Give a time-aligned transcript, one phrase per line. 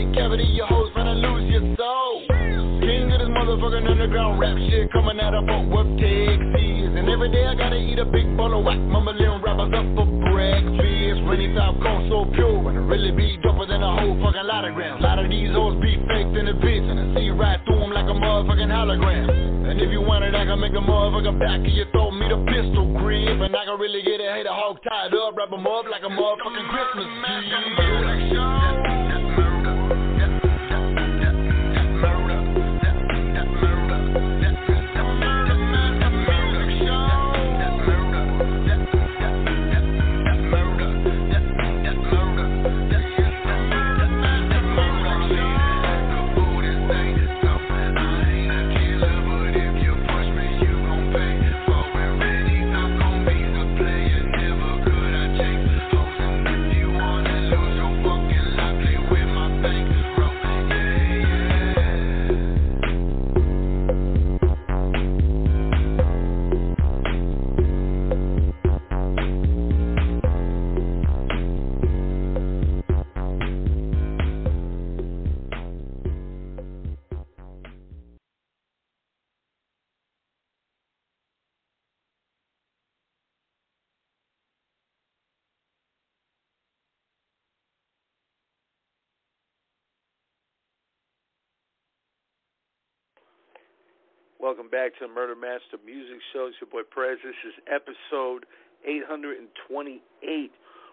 [0.00, 0.44] Plate cavity.
[0.44, 2.24] Your hoes finna lose your soul.
[2.80, 6.92] King of this motherfucking underground rap shit coming out of Fort Worth, Texas.
[6.96, 10.06] And every day I gotta eat a big bowl of whack, mumbling rappers up for
[10.32, 11.20] breakfast.
[11.28, 14.64] Rainy top cone so pure, and it really be doper than a whole fucking lot
[14.64, 15.00] of grams.
[15.00, 17.80] A lot of these hoes be faked in the bitch, and I see right through
[17.80, 19.28] them like a motherfucking hologram.
[19.70, 22.32] And if you want it, I can make a motherfucking back of your throat, meet
[22.32, 23.40] a pistol grip.
[23.40, 26.10] And I can really get a hater hog tied up, wrap 'em up like a
[26.10, 28.99] motherfucking Christmas tree.
[94.70, 96.46] Back to the Murder Master Music Show.
[96.46, 97.18] It's your boy Perez.
[97.26, 98.46] This is episode
[98.86, 99.98] 828.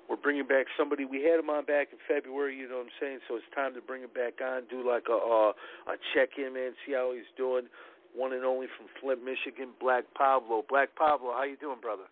[0.10, 1.06] We're bringing back somebody.
[1.06, 3.20] We had him on back in February, you know what I'm saying?
[3.30, 5.54] So it's time to bring him back on, do like a uh,
[5.94, 7.70] a check in, man, see how he's doing.
[8.16, 10.66] One and only from Flint, Michigan, Black Pablo.
[10.68, 12.10] Black Pablo, how you doing, brother?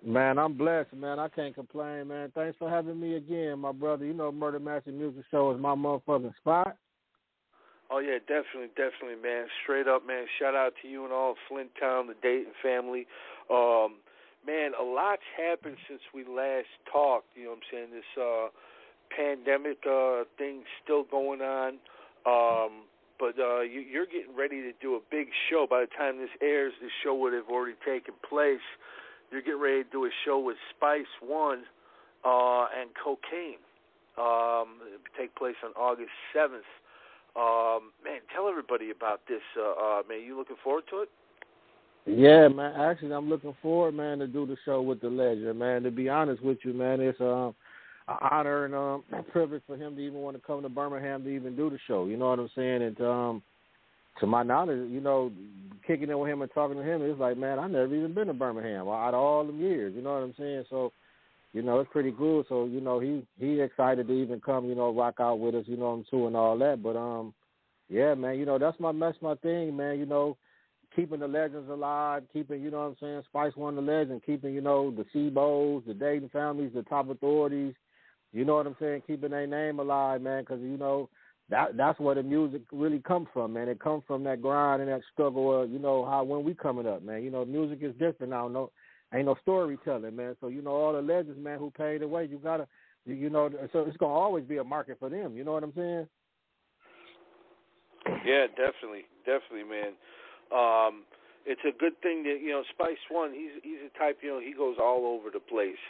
[0.00, 1.18] Man, I'm blessed, man.
[1.18, 2.32] I can't complain, man.
[2.34, 4.06] Thanks for having me again, my brother.
[4.06, 6.76] You know, Murder Master Music Show is my motherfucking spot.
[7.90, 9.46] Oh yeah, definitely, definitely, man.
[9.62, 10.26] Straight up, man.
[10.38, 13.06] Shout out to you and all Flint Town, the Dayton family.
[13.50, 13.96] Um,
[14.46, 17.28] man, a lot's happened since we last talked.
[17.34, 17.88] You know what I'm saying?
[17.92, 18.48] This uh,
[19.08, 21.78] pandemic uh, thing still going on.
[22.26, 22.84] Um,
[23.18, 25.66] but uh, you, you're getting ready to do a big show.
[25.68, 28.62] By the time this airs, the show would have already taken place.
[29.32, 31.64] You're getting ready to do a show with Spice One
[32.24, 33.64] uh, and Kokane.
[34.18, 36.68] Um, it take place on August 7th.
[37.38, 39.42] Um, man, tell everybody about this.
[39.56, 41.08] Uh, uh, man, you looking forward to it?
[42.06, 42.72] Yeah, man.
[42.80, 45.82] Actually, I'm looking forward, man, to do the show with the legend, man.
[45.84, 47.54] To be honest with you, man, it's um,
[48.08, 51.22] an honor and um, a privilege for him to even want to come to Birmingham
[51.24, 52.06] to even do the show.
[52.06, 52.82] You know what I'm saying?
[52.82, 53.42] And um,
[54.20, 55.30] to my knowledge, you know,
[55.86, 58.28] kicking in with him and talking to him, it's like, man, I never even been
[58.28, 59.92] to Birmingham out of all them years.
[59.94, 60.64] You know what I'm saying?
[60.70, 60.92] So,
[61.52, 62.44] you know, it's pretty cool.
[62.48, 65.64] So, you know, he he excited to even come, you know, rock out with us,
[65.66, 66.82] you know, too and all that.
[66.82, 67.34] But um,
[67.88, 69.98] yeah, man, you know, that's my that's my thing, man.
[69.98, 70.36] You know,
[70.94, 74.52] keeping the legends alive, keeping, you know what I'm saying, Spice One the legend, keeping,
[74.52, 77.74] you know, the Seabos, the Dayton families, the top authorities.
[78.32, 79.02] You know what I'm saying?
[79.06, 81.08] Keeping their name alive, man, because you know
[81.50, 83.68] that that's where the music really comes from, man.
[83.68, 85.62] It comes from that grind and that struggle.
[85.62, 87.22] Of, you know how when we coming up, man.
[87.22, 88.48] You know, music is different now.
[88.48, 88.70] No,
[89.14, 90.36] ain't no storytelling, man.
[90.40, 92.26] So you know all the legends, man, who paid the way.
[92.26, 92.66] You gotta,
[93.04, 95.36] you, you know, so it's gonna always be a market for them.
[95.36, 96.08] You know what I'm saying?
[98.24, 99.92] Yeah, definitely, definitely, man.
[100.52, 101.04] Um,
[101.46, 103.32] it's a good thing that you know Spice One.
[103.32, 105.80] He's he's a type you know he goes all over the place,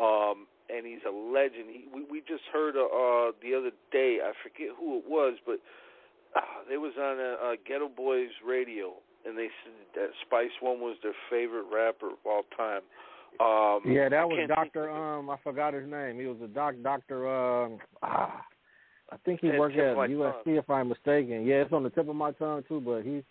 [0.00, 1.68] um, and he's a legend.
[1.68, 4.18] He, we we just heard uh, uh, the other day.
[4.24, 5.60] I forget who it was, but
[6.36, 8.94] uh, they was on a, a Geto Boys radio,
[9.26, 12.82] and they said that Spice One was their favorite rapper of all time.
[13.40, 14.90] Um, yeah, that was Doctor.
[14.90, 16.18] Um, I forgot his name.
[16.18, 16.74] He was a doc.
[16.82, 17.28] Doctor.
[17.28, 18.44] Um, ah,
[19.10, 21.46] I think he worked at USC, if I'm mistaken.
[21.46, 22.80] Yeah, it's on the tip of my tongue too.
[22.80, 23.22] But he,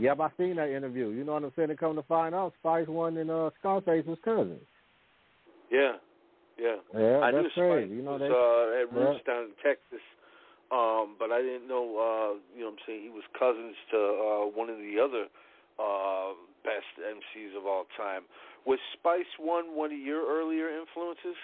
[0.00, 1.08] yep, I seen that interview.
[1.08, 1.68] You know what I'm saying?
[1.68, 4.60] To come to find out, Spice One and uh, Scarface was cousins.
[5.70, 5.92] Yeah,
[6.58, 6.76] yeah.
[6.94, 7.86] Yeah, I that's knew crazy.
[7.86, 8.28] Spike You know was they.
[8.28, 9.32] uh, at Roots Yeah.
[9.34, 10.04] down in Texas,
[10.72, 11.84] um, but I didn't know.
[11.94, 15.26] Uh, you know, what I'm saying he was cousins to uh, one of the other
[15.78, 16.34] uh,
[16.64, 18.22] best MCs of all time.
[18.66, 21.38] Was Spice One one of your earlier influences?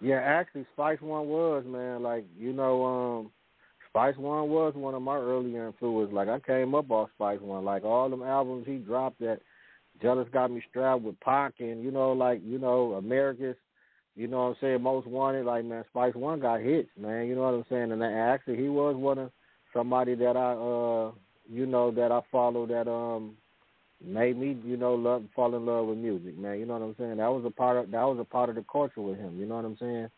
[0.00, 2.02] Yeah, actually, Spice One was man.
[2.02, 3.30] Like you know, um,
[3.88, 6.14] Spice One was one of my earlier influences.
[6.14, 7.64] Like I came up off Spice One.
[7.64, 9.40] Like all them albums he dropped that
[10.02, 13.56] Jealous got me strapped with Pac and you know, like you know, America's.
[14.18, 14.82] You know what I'm saying?
[14.82, 17.28] Most wanted, like man, Spice One got hits, man.
[17.28, 17.92] You know what I'm saying?
[17.92, 19.30] And actually, he was one of
[19.72, 21.12] somebody that I, uh,
[21.48, 23.36] you know, that I follow that um
[24.04, 26.58] made me, you know, love fall in love with music, man.
[26.58, 27.18] You know what I'm saying?
[27.18, 29.38] That was a part of that was a part of the culture with him.
[29.38, 30.08] You know what I'm saying?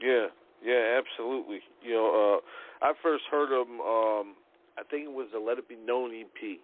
[0.00, 0.26] Yeah,
[0.64, 1.58] yeah, absolutely.
[1.82, 2.40] You know,
[2.84, 3.80] uh, I first heard him.
[3.80, 4.36] Um,
[4.78, 6.60] I think it was the Let It Be Known EP,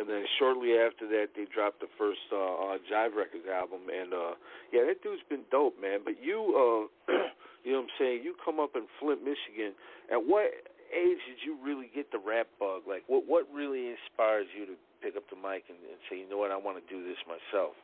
[0.00, 3.92] and then shortly after that, they dropped the first uh, uh, Jive Records album.
[3.92, 4.32] And uh,
[4.72, 6.00] yeah, that dude's been dope, man.
[6.02, 7.12] But you, uh,
[7.64, 9.76] you know, what I'm saying, you come up in Flint, Michigan.
[10.08, 10.48] At what
[10.88, 12.88] age did you really get the rap bug?
[12.88, 14.74] Like, what what really inspires you to
[15.04, 17.20] pick up the mic and, and say, you know what, I want to do this
[17.28, 17.76] myself?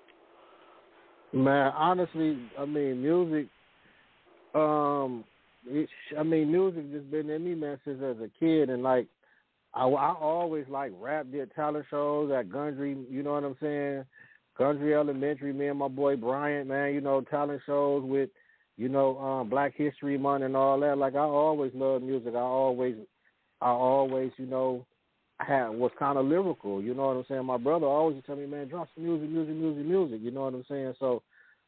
[1.37, 3.49] Man, honestly, I mean, music.
[4.55, 5.25] Um,
[5.69, 9.07] it, I mean, music just been in me, man, since as a kid, and like,
[9.76, 12.96] I, I always like rap, did talent shows at Gundry.
[13.11, 14.05] You know what I'm saying?
[14.56, 15.52] Gundry Elementary.
[15.52, 16.94] Me and my boy Bryant, man.
[16.94, 18.31] You know, talent shows with,
[18.78, 20.96] you know, um, Black History Month and all that.
[20.96, 22.34] Like, I always loved music.
[22.34, 22.96] I always,
[23.61, 24.87] I always, you know,
[25.38, 26.81] had was kind of lyrical.
[26.81, 27.44] You know what I'm saying?
[27.44, 30.20] My brother always tell me, man, drop some music, music, music, music.
[30.22, 30.94] You know what I'm saying?
[30.99, 31.22] So.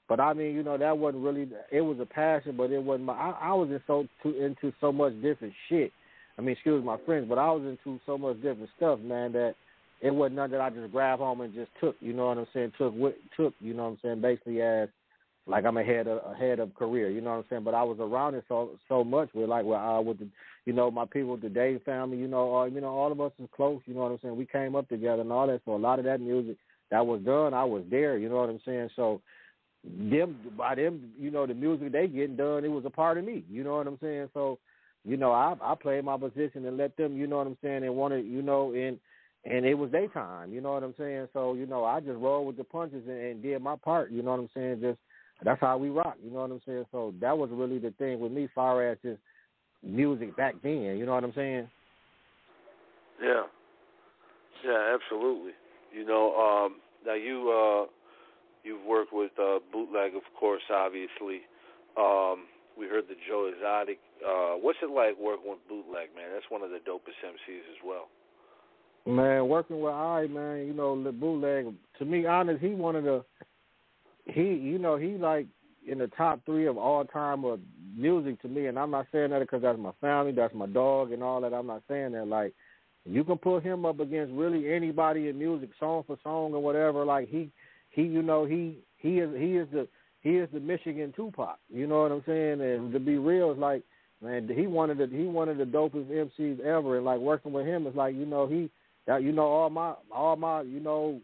[0.08, 1.46] But I mean, you know, that wasn't really.
[1.70, 3.12] It was a passion, but it wasn't my.
[3.12, 5.92] I, I was in so too, into so much different shit.
[6.38, 9.54] I mean, excuse my friends, but I was into so much different stuff, man, that
[10.00, 11.96] it wasn't nothing that I just grabbed home and just took.
[12.00, 12.72] You know what I'm saying?
[12.78, 12.94] Took
[13.36, 13.54] took.
[13.60, 14.20] You know what I'm saying?
[14.20, 14.88] Basically, as
[15.46, 17.10] like I'm ahead of ahead of career.
[17.10, 17.64] You know what I'm saying?
[17.64, 20.28] But I was around it so so much with like with uh with the
[20.66, 22.18] you know my people, the Dayton family.
[22.18, 23.80] You know, uh, you know all of us is close.
[23.86, 24.36] You know what I'm saying?
[24.36, 25.62] We came up together and all that.
[25.64, 26.56] So a lot of that music
[26.90, 28.16] that was done, I was there.
[28.16, 28.90] You know what I'm saying?
[28.94, 29.20] So
[29.84, 33.24] them by them, you know, the music they getting done, it was a part of
[33.24, 33.44] me.
[33.50, 34.28] You know what I'm saying?
[34.34, 34.58] So,
[35.04, 37.84] you know, I I played my position and let them, you know what I'm saying,
[37.84, 38.98] and wanted, you know, and
[39.44, 40.52] and it was their time.
[40.52, 41.28] You know what I'm saying?
[41.32, 44.10] So, you know, I just rolled with the punches and, and did my part.
[44.10, 44.80] You know what I'm saying?
[44.80, 44.98] Just
[45.42, 46.16] that's how we rock.
[46.22, 46.86] You know what I'm saying?
[46.90, 49.20] So that was really the thing with me, far as just
[49.82, 50.96] music back then.
[50.98, 51.68] You know what I'm saying?
[53.22, 53.42] Yeah,
[54.64, 55.52] yeah, absolutely.
[55.94, 57.90] You know, um, now you uh,
[58.64, 61.42] you've worked with uh, Bootleg, of course, obviously.
[61.96, 62.44] Um,
[62.78, 63.98] we heard the Joe Exotic.
[64.24, 66.30] Uh, what's it like working with Bootleg, man?
[66.32, 68.08] That's one of the dopest MCs as well.
[69.06, 71.72] Man, working with I, man, you know, the bootleg.
[71.98, 73.24] To me, honest, he one of the.
[74.26, 75.46] He, you know, he like
[75.86, 77.60] in the top three of all time of
[77.96, 81.12] music to me, and I'm not saying that because that's my family, that's my dog,
[81.12, 81.54] and all that.
[81.54, 82.52] I'm not saying that like
[83.06, 87.06] you can put him up against really anybody in music, song for song or whatever.
[87.06, 87.50] Like he,
[87.88, 89.88] he, you know, he he is he is the
[90.20, 91.58] he is the Michigan Tupac.
[91.72, 92.60] You know what I'm saying?
[92.60, 93.82] And to be real, it's like
[94.22, 97.86] man, he wanted the he wanted the dopest MCs ever, and like working with him
[97.86, 98.70] is like you know he
[99.06, 101.20] that you know all my all my you know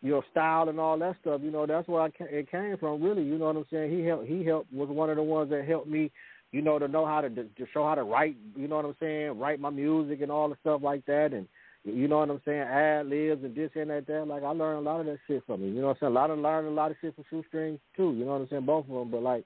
[0.00, 1.40] your style and all that stuff.
[1.42, 3.02] You know that's where I ca- it came from.
[3.02, 3.96] Really, you know what I'm saying?
[3.96, 6.10] He helped he helped was one of the ones that helped me.
[6.50, 8.96] You know, to know how to to show how to write, you know what I'm
[9.00, 11.46] saying, write my music and all the stuff like that, and
[11.94, 14.06] you know what I'm saying, ad libs and this and that.
[14.06, 15.74] That like I learned a lot of that shit from him.
[15.74, 16.12] You know what I'm saying?
[16.12, 18.14] A lot of learning a lot of shit from shoestrings too.
[18.14, 18.66] You know what I'm saying?
[18.66, 19.44] Both of them, but like,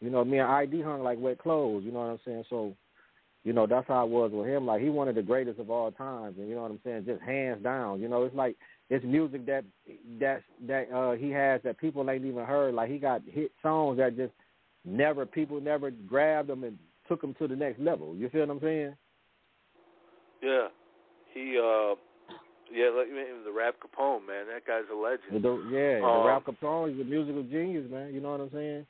[0.00, 1.84] you know, me and ID hung like wet clothes.
[1.84, 2.44] You know what I'm saying?
[2.50, 2.74] So,
[3.44, 4.66] you know, that's how it was with him.
[4.66, 7.04] Like he one of the greatest of all times, and you know what I'm saying?
[7.06, 8.00] Just hands down.
[8.00, 8.56] You know, it's like
[8.90, 9.64] it's music that
[10.20, 12.74] that that uh he has that people ain't even heard.
[12.74, 14.32] Like he got hit songs that just
[14.84, 18.14] never people never grabbed them and took them to the next level.
[18.14, 18.96] You feel what I'm saying?
[20.42, 20.68] Yeah,
[21.34, 21.98] he, uh,
[22.72, 24.46] yeah, like the Rap Capone, man.
[24.46, 25.42] That guy's a legend.
[25.42, 28.14] The, yeah, Um, the Rap Capone is a musical genius, man.
[28.14, 28.86] You know what I'm saying?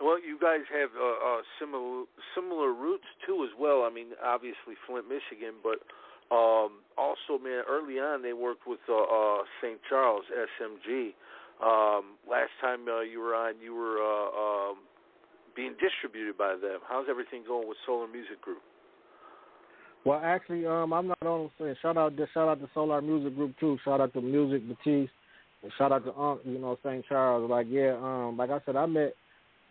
[0.00, 2.04] Well, you guys have uh, uh, similar
[2.34, 3.82] similar roots too, as well.
[3.82, 5.82] I mean, obviously Flint, Michigan, but
[6.30, 9.78] um, also, man, early on they worked with uh, uh, St.
[9.88, 11.14] Charles SMG.
[11.58, 14.78] Um, last time uh, you were on, you were uh, um,
[15.56, 16.78] being distributed by them.
[16.86, 18.62] How's everything going with Solar Music Group?
[20.08, 23.36] Well, actually, um, I'm not on saying shout out to shout out to Solar Music
[23.36, 23.76] Group too.
[23.84, 25.10] Shout out to Music Matisse.
[25.76, 27.04] Shout out to Uncle, you know, St.
[27.06, 27.50] Charles.
[27.50, 29.12] Like, yeah, um, like I said, I met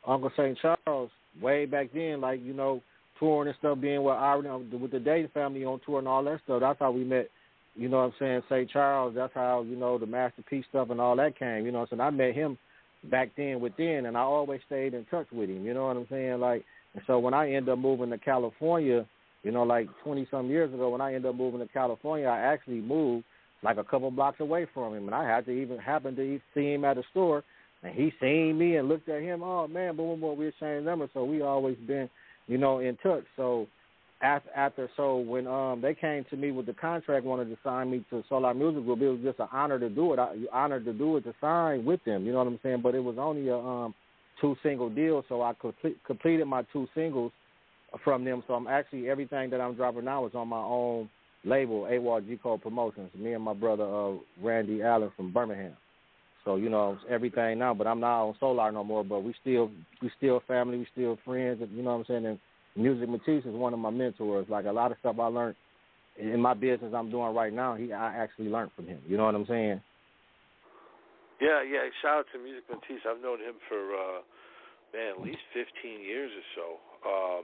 [0.05, 0.55] Uncle St.
[0.61, 1.09] Charles
[1.41, 2.83] way back then, like, you know,
[3.17, 6.39] touring and stuff, being with our with the Dayton family on tour and all that
[6.43, 6.59] stuff.
[6.59, 7.31] That's how we met
[7.73, 8.69] you know what I'm saying, St.
[8.69, 11.65] Charles, that's how, you know, the masterpiece stuff and all that came.
[11.65, 12.07] You know what I'm saying?
[12.07, 12.59] I met him
[13.09, 15.97] back then with within and I always stayed in touch with him, you know what
[15.97, 16.39] I'm saying?
[16.39, 16.63] Like
[17.07, 19.07] so when I end up moving to California,
[19.43, 22.39] you know, like twenty some years ago when I ended up moving to California, I
[22.39, 23.25] actually moved
[23.63, 26.73] like a couple blocks away from him and I had to even happen to see
[26.73, 27.43] him at a store
[27.83, 31.09] and he seen me and looked at him, oh man, boom, boom, we exchanged numbers,
[31.13, 32.09] so we always been,
[32.47, 33.23] you know, in touch.
[33.35, 33.67] So
[34.21, 37.91] after, after so when um they came to me with the contract, wanted to sign
[37.91, 40.19] me to Solar Music Group, it was just an honor to do it.
[40.19, 42.25] I honored to do it to sign with them.
[42.25, 42.81] You know what I'm saying?
[42.81, 43.93] But it was only a um
[44.41, 47.31] two single deal, so I complete, completed my two singles
[48.03, 48.43] from them.
[48.47, 51.09] So I'm actually everything that I'm dropping now is on my own
[51.43, 53.11] label, AWOL G Code Promotions.
[53.15, 55.77] Me and my brother uh Randy Allen from Birmingham.
[56.45, 59.03] So you know everything now, but I'm not on Solar no more.
[59.03, 59.69] But we still
[60.01, 61.61] we still family, we still friends.
[61.71, 62.25] You know what I'm saying?
[62.25, 62.39] And
[62.75, 64.47] Music Matisse is one of my mentors.
[64.49, 65.55] Like a lot of stuff I learned
[66.17, 68.99] in my business I'm doing right now, he I actually learned from him.
[69.07, 69.81] You know what I'm saying?
[71.41, 71.85] Yeah, yeah.
[72.01, 73.05] Shout out to Music Matisse.
[73.05, 74.21] I've known him for uh
[74.93, 76.65] man, at least fifteen years or so.
[77.05, 77.43] Um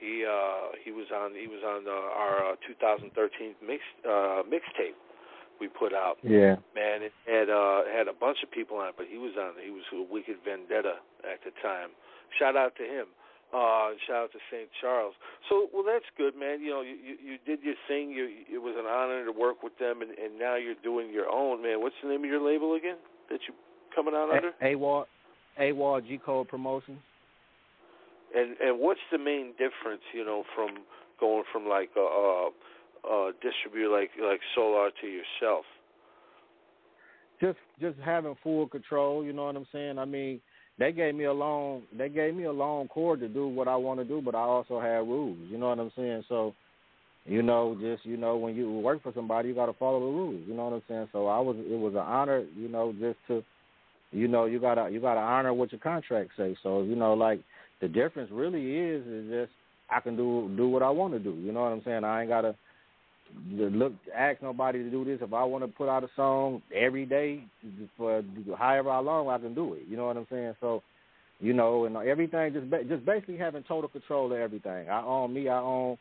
[0.00, 4.96] he uh he was on he was on uh, our uh, 2013 mix uh mixtape
[5.60, 6.18] we put out.
[6.22, 6.54] Yeah.
[6.74, 9.54] Man, it had uh had a bunch of people on it, but he was on
[9.62, 11.90] he was a Wicked Vendetta at the time.
[12.38, 13.06] Shout out to him.
[13.48, 14.68] Uh, shout out to St.
[14.78, 15.14] Charles.
[15.48, 16.60] So, well, that's good, man.
[16.60, 18.10] You know, you you, you did your thing.
[18.10, 21.30] You, it was an honor to work with them, and, and now you're doing your
[21.32, 21.80] own, man.
[21.80, 22.96] What's the name of your label again
[23.30, 23.54] that you
[23.94, 24.52] coming out under?
[24.62, 25.06] AWOL,
[25.58, 26.98] AWOL G Code Promotions.
[28.34, 30.84] And and what's the main difference, you know, from
[31.18, 32.50] going from like a, a,
[33.08, 35.64] a distributor like like Solar to yourself?
[37.40, 39.24] Just just having full control.
[39.24, 39.98] You know what I'm saying?
[39.98, 40.40] I mean
[40.78, 43.76] they gave me a long they gave me a long cord to do what I
[43.76, 45.38] want to do, but I also had rules.
[45.50, 46.24] You know what I'm saying?
[46.28, 46.54] So,
[47.24, 50.06] you know, just you know, when you work for somebody, you got to follow the
[50.06, 50.42] rules.
[50.46, 51.08] You know what I'm saying?
[51.12, 53.42] So I was it was an honor, you know, just to,
[54.12, 56.56] you know, you gotta you gotta honor what your contract say.
[56.62, 57.40] So you know, like
[57.80, 59.52] the difference really is is just
[59.90, 61.30] I can do do what I want to do.
[61.30, 62.04] You know what I'm saying?
[62.04, 62.54] I ain't gotta
[63.50, 65.18] look ask nobody to do this.
[65.22, 67.44] If I want to put out a song every day
[67.96, 68.22] for
[68.58, 69.82] however long I can do it.
[69.88, 70.54] You know what I'm saying?
[70.60, 70.82] So,
[71.40, 74.88] you know, and everything just just basically having total control of everything.
[74.88, 75.48] I own me.
[75.48, 75.98] I own,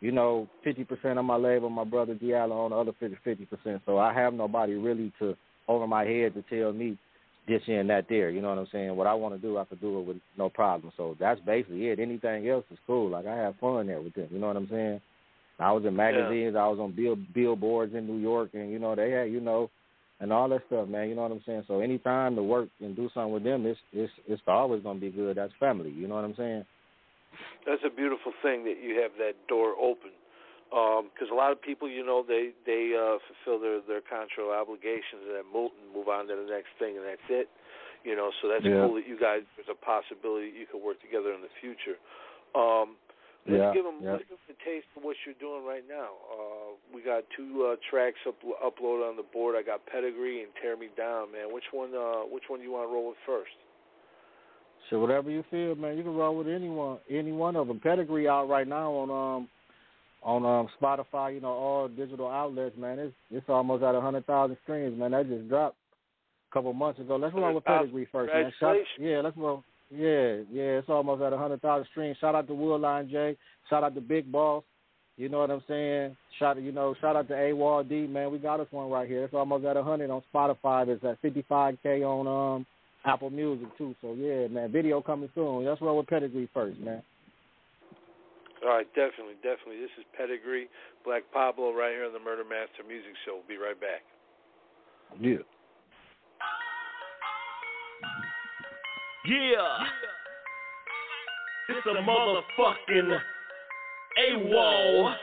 [0.00, 1.70] you know, fifty percent of my label.
[1.70, 2.92] My brother Diallo on the other
[3.24, 3.82] fifty percent.
[3.86, 6.98] So I have nobody really to over my head to tell me
[7.46, 8.30] this and that there.
[8.30, 8.96] You know what I'm saying?
[8.96, 10.92] What I want to do, I can do it with no problem.
[10.96, 11.98] So that's basically it.
[11.98, 13.10] Anything else is cool.
[13.10, 14.28] Like I have fun there with them.
[14.30, 15.00] You know what I'm saying?
[15.58, 16.52] I was in magazines.
[16.54, 16.64] Yeah.
[16.64, 19.70] I was on bill billboards in New York, and you know they had you know,
[20.20, 21.08] and all that stuff, man.
[21.08, 21.64] You know what I'm saying?
[21.68, 25.10] So anytime to work and do something with them, it's it's it's always gonna be
[25.10, 25.36] good.
[25.36, 25.90] That's family.
[25.90, 26.64] You know what I'm saying?
[27.66, 30.10] That's a beautiful thing that you have that door open,
[30.74, 34.50] because um, a lot of people, you know, they they uh, fulfill their their contractual
[34.50, 37.46] obligations and then move move on to the next thing, and that's it.
[38.02, 38.82] You know, so that's yeah.
[38.82, 39.46] cool that you guys.
[39.54, 41.94] There's a possibility you could work together in the future.
[42.58, 42.98] Um,
[43.46, 44.12] Let's yeah, give them yeah.
[44.16, 46.16] let's give them a taste of what you're doing right now.
[46.32, 49.54] Uh, we got two uh, tracks up, uploaded on the board.
[49.54, 51.52] I got Pedigree and Tear Me Down, man.
[51.52, 51.92] Which one?
[51.92, 53.52] Uh, which one do you want to roll with first?
[54.88, 57.80] So whatever you feel, man, you can roll with anyone, any one of them.
[57.80, 59.48] Pedigree out right now on um
[60.24, 62.98] on um Spotify, you know, all digital outlets, man.
[62.98, 65.12] It's it's almost at a hundred thousand streams, man.
[65.12, 65.76] That just dropped
[66.50, 67.16] a couple months ago.
[67.16, 68.52] Let's roll with Pedigree first, man.
[68.58, 69.62] Shout, yeah, let's roll.
[69.90, 72.16] Yeah, yeah, it's almost at a hundred thousand streams.
[72.20, 73.36] Shout out to Woodline J.
[73.68, 74.64] Shout out to Big Boss.
[75.16, 76.16] You know what I'm saying?
[76.38, 78.32] Shout you know, shout out to AWOL D, man.
[78.32, 79.24] We got us one right here.
[79.24, 80.88] It's almost at a hundred on Spotify.
[80.88, 82.66] It's at fifty five K on um
[83.04, 83.94] Apple Music too.
[84.00, 85.66] So yeah, man, video coming soon.
[85.66, 87.02] Let's roll with Pedigree first, man.
[88.64, 89.76] All right, definitely, definitely.
[89.76, 90.68] This is Pedigree,
[91.04, 93.34] Black Pablo, right here on the Murder Master Music Show.
[93.36, 94.00] We'll be right back.
[95.20, 95.44] Yeah.
[99.28, 99.84] Yeah.
[101.68, 103.18] It's a motherfucking
[104.32, 105.14] AWOL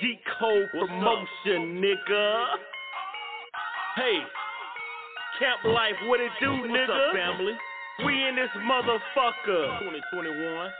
[0.00, 2.44] G Code promotion, nigga.
[3.96, 4.24] Hey,
[5.38, 6.88] Camp Life, what it do, nigga?
[6.88, 7.52] What's up, family?
[8.06, 9.80] We in this motherfucker.
[9.80, 10.70] 2021.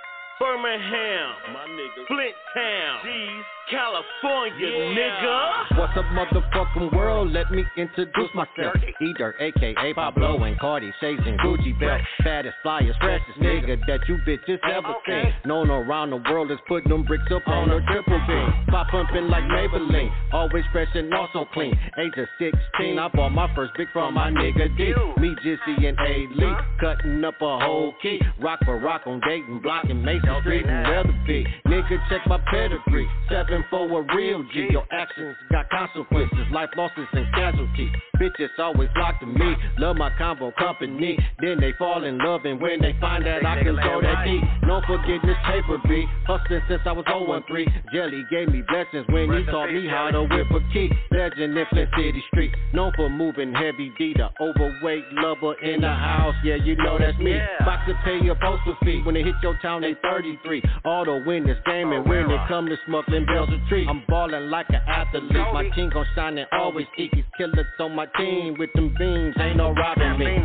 [0.41, 2.07] Birmingham, my niggas.
[2.09, 3.45] Flint Town, G's.
[3.71, 4.95] California, Yeah.
[4.97, 5.79] nigga.
[5.79, 7.31] What's up, motherfucking world?
[7.31, 8.75] Let me introduce myself.
[9.01, 12.01] E-Dirt, aka Pablo and Cardi, Shades and Gucci belt.
[12.25, 15.35] Fattest, flyest, freshest nigga that you bitches ever seen.
[15.45, 18.53] Known around the world as putting them bricks up on a triple beam.
[18.69, 21.79] Pop pumping like Maybelline, always fresh and also clean.
[21.99, 24.95] Age of 16, I bought my first big from my nigga D.
[25.21, 26.27] Me, Jissy, and A.
[26.35, 28.21] Lee, cutting up a whole key.
[28.41, 31.47] Rock for rock on Dayton, blocking Mason Street Weatherby.
[31.67, 33.09] Nigga, check my pedigree.
[33.29, 34.69] Seven for a real G.
[34.71, 37.93] Your actions got consequences, life losses and casualties.
[38.21, 41.19] Bitches always flock to me, love my combo company.
[41.41, 44.43] Then they fall in love, and when they find that I can go that deep,
[44.65, 46.07] no this paper beat.
[46.27, 47.67] Hustling since I was 0 and 3.
[47.95, 50.91] Jelly gave me blessings when he taught me how to whip a key.
[51.11, 54.15] Legend in Flint City Street, known for moving heavy D.
[54.15, 57.39] The overweight lover in the house, yeah, you know that's me.
[57.61, 60.63] About to pay your postal fee when they hit your town, they 33.
[60.85, 64.03] All to win this game, and when it come to smuggling bells and trees, I'm
[64.09, 65.33] balling like an athlete.
[65.33, 69.35] My team gon' shine and always eat these killers on my team with them beams.
[69.41, 70.39] Ain't no robbing me.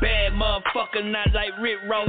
[0.00, 2.08] Bad motherfucker, not like Rick Ross.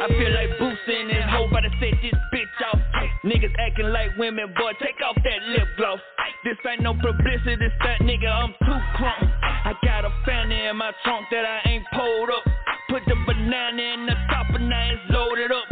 [0.00, 2.80] I feel like Boosie and his hoe about to set this bitch off.
[3.24, 6.00] Niggas acting like women, boy, take off that lip gloss.
[6.44, 9.30] This ain't no publicity stunt, nigga, I'm too crunk.
[9.42, 12.42] I got a family in my trunk that I ain't pulled up.
[12.90, 15.66] Put the banana in the top and now it's loaded up.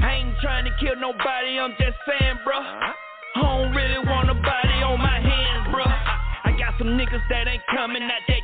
[0.00, 2.64] I ain't trying to kill nobody, I'm just saying, bruh.
[2.64, 2.94] I
[3.36, 5.92] don't really want a body on my hands, bruh.
[6.44, 8.37] I got some niggas that ain't coming out that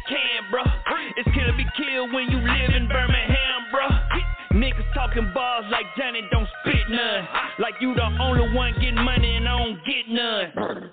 [5.15, 7.29] talking bars like Johnny don't spit none.
[7.59, 10.91] Like you the only one getting money and I don't get none.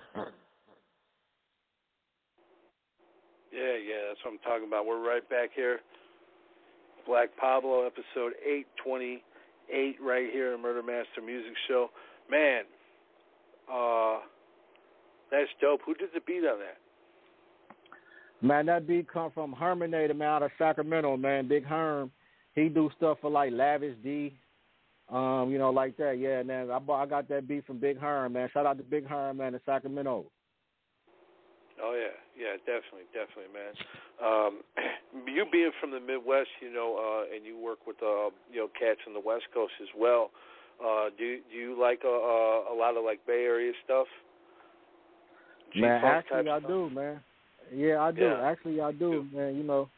[3.51, 4.86] Yeah, yeah, that's what I'm talking about.
[4.86, 5.80] We're right back here.
[7.06, 11.90] Black Pablo, episode 828, right here in Murder Master Music Show.
[12.30, 12.63] Man,
[13.72, 14.20] uh,
[15.32, 15.82] that's dope.
[15.86, 16.78] Who did the beat on that?
[18.46, 21.48] Man, that beat come from Herminator, man, out of Sacramento, man.
[21.48, 22.12] Big Herm.
[22.55, 24.34] He do stuff for like Lavish D,
[25.10, 26.17] um, you know, like that.
[26.20, 26.70] Yeah, man.
[26.70, 28.50] I bought, I got that beat from Big Herm, man.
[28.53, 30.25] Shout out to Big Herm, man, in Sacramento.
[31.83, 33.74] Oh yeah, yeah, definitely, definitely, man.
[34.22, 34.61] Um,
[35.27, 38.68] you being from the Midwest, you know, uh, and you work with uh, you know
[38.79, 40.29] cats on the West Coast as well.
[40.83, 44.07] Uh, do do you like a, a, a lot of like Bay Area stuff?
[45.75, 46.70] Man, G-funk actually I stuff?
[46.70, 47.20] do, man.
[47.74, 48.22] Yeah, I do.
[48.22, 48.42] Yeah.
[48.44, 49.55] Actually I do, man.
[49.55, 49.90] You know,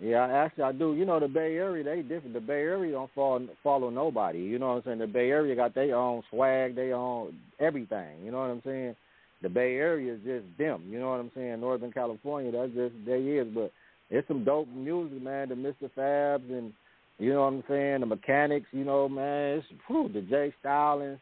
[0.00, 0.94] yeah, actually I do.
[0.94, 2.34] You know, the Bay Area they different.
[2.34, 4.38] The Bay Area don't follow follow nobody.
[4.38, 4.98] You know what I'm saying?
[4.98, 8.24] The Bay Area got their own swag, they own everything.
[8.24, 8.96] You know what I'm saying?
[9.42, 10.84] The Bay Area is just them.
[10.88, 11.60] You know what I'm saying?
[11.60, 13.48] Northern California, that's just they is.
[13.52, 13.72] But
[14.10, 15.48] it's some dope music, man.
[15.48, 15.90] The Mr.
[15.96, 16.72] Fabs and
[17.18, 18.00] you know what I'm saying.
[18.00, 19.58] The Mechanics, you know, man.
[19.58, 20.54] It's whew, the J.
[20.62, 21.18] Stalins.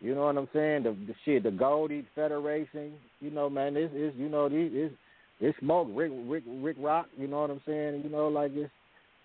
[0.00, 0.82] You know what I'm saying?
[0.82, 2.94] The, the shit, the Goldie Federation.
[3.20, 3.74] You know, man.
[3.74, 4.94] This is you know these it's
[5.40, 5.88] it's smoke.
[5.92, 7.06] Rick Rick Rick Rock.
[7.16, 8.02] You know what I'm saying?
[8.04, 8.70] You know, like it's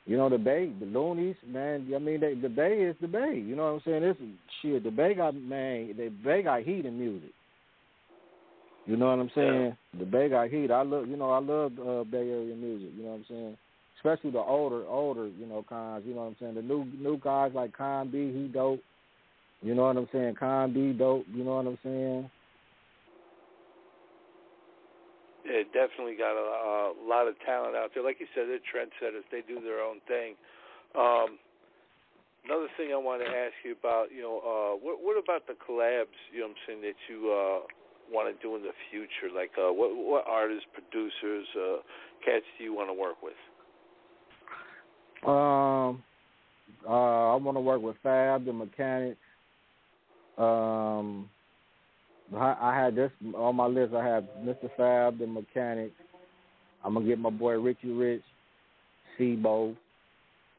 [0.06, 1.88] you know the Bay, the Luniz, man.
[1.96, 3.42] I mean, they, the Bay is the Bay.
[3.46, 4.02] You know what I'm saying?
[4.02, 4.18] This
[4.62, 4.84] shit.
[4.84, 5.94] The Bay got man.
[5.96, 7.32] The Bay got heat in music.
[8.86, 9.78] You know what I'm saying?
[10.00, 10.72] The Bay got heat.
[10.72, 12.90] I love, you know, I love uh, Bay Area music.
[12.98, 13.58] You know what I'm saying?
[13.98, 16.04] Especially the older, older, you know, cons.
[16.06, 16.56] You know what I'm saying?
[16.56, 18.80] The new, new guys like Con B, he dope.
[19.62, 20.36] You know what I'm saying?
[20.40, 21.26] Con B dope.
[21.32, 22.32] You know what I'm saying?
[25.52, 28.04] Yeah, definitely got a, a lot of talent out there.
[28.04, 29.28] Like you said, they're trendsetters.
[29.32, 30.36] They do their own thing.
[30.96, 31.40] Um,
[32.46, 35.60] another thing I want to ask you about, you know, uh, what what about the
[35.60, 36.16] collabs?
[36.32, 37.68] You know, what I'm saying that you uh,
[38.08, 39.28] want to do in the future.
[39.34, 41.84] Like, uh, what what artists, producers, uh,
[42.24, 43.36] cats do you want to work with?
[45.28, 46.02] Um,
[46.88, 49.18] uh, I want to work with Fab, the Mechanic.
[50.38, 51.30] Um,
[52.42, 53.94] I, had this on my list.
[53.94, 54.70] I have Mr.
[54.78, 55.94] Fab, the Mechanics.
[56.84, 58.24] I'm gonna get my boy Richie Rich,
[59.18, 59.76] C-Bo,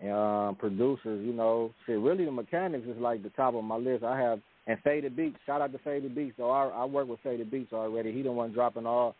[0.00, 1.24] and uh, producers.
[1.24, 1.98] You know, shit.
[1.98, 4.04] Really, the Mechanics is like the top of my list.
[4.04, 5.36] I have and Faded Beats.
[5.44, 6.36] Shout out to Faded Beats.
[6.36, 8.12] So I I work with Faded Beats already.
[8.12, 9.14] He the one dropping all.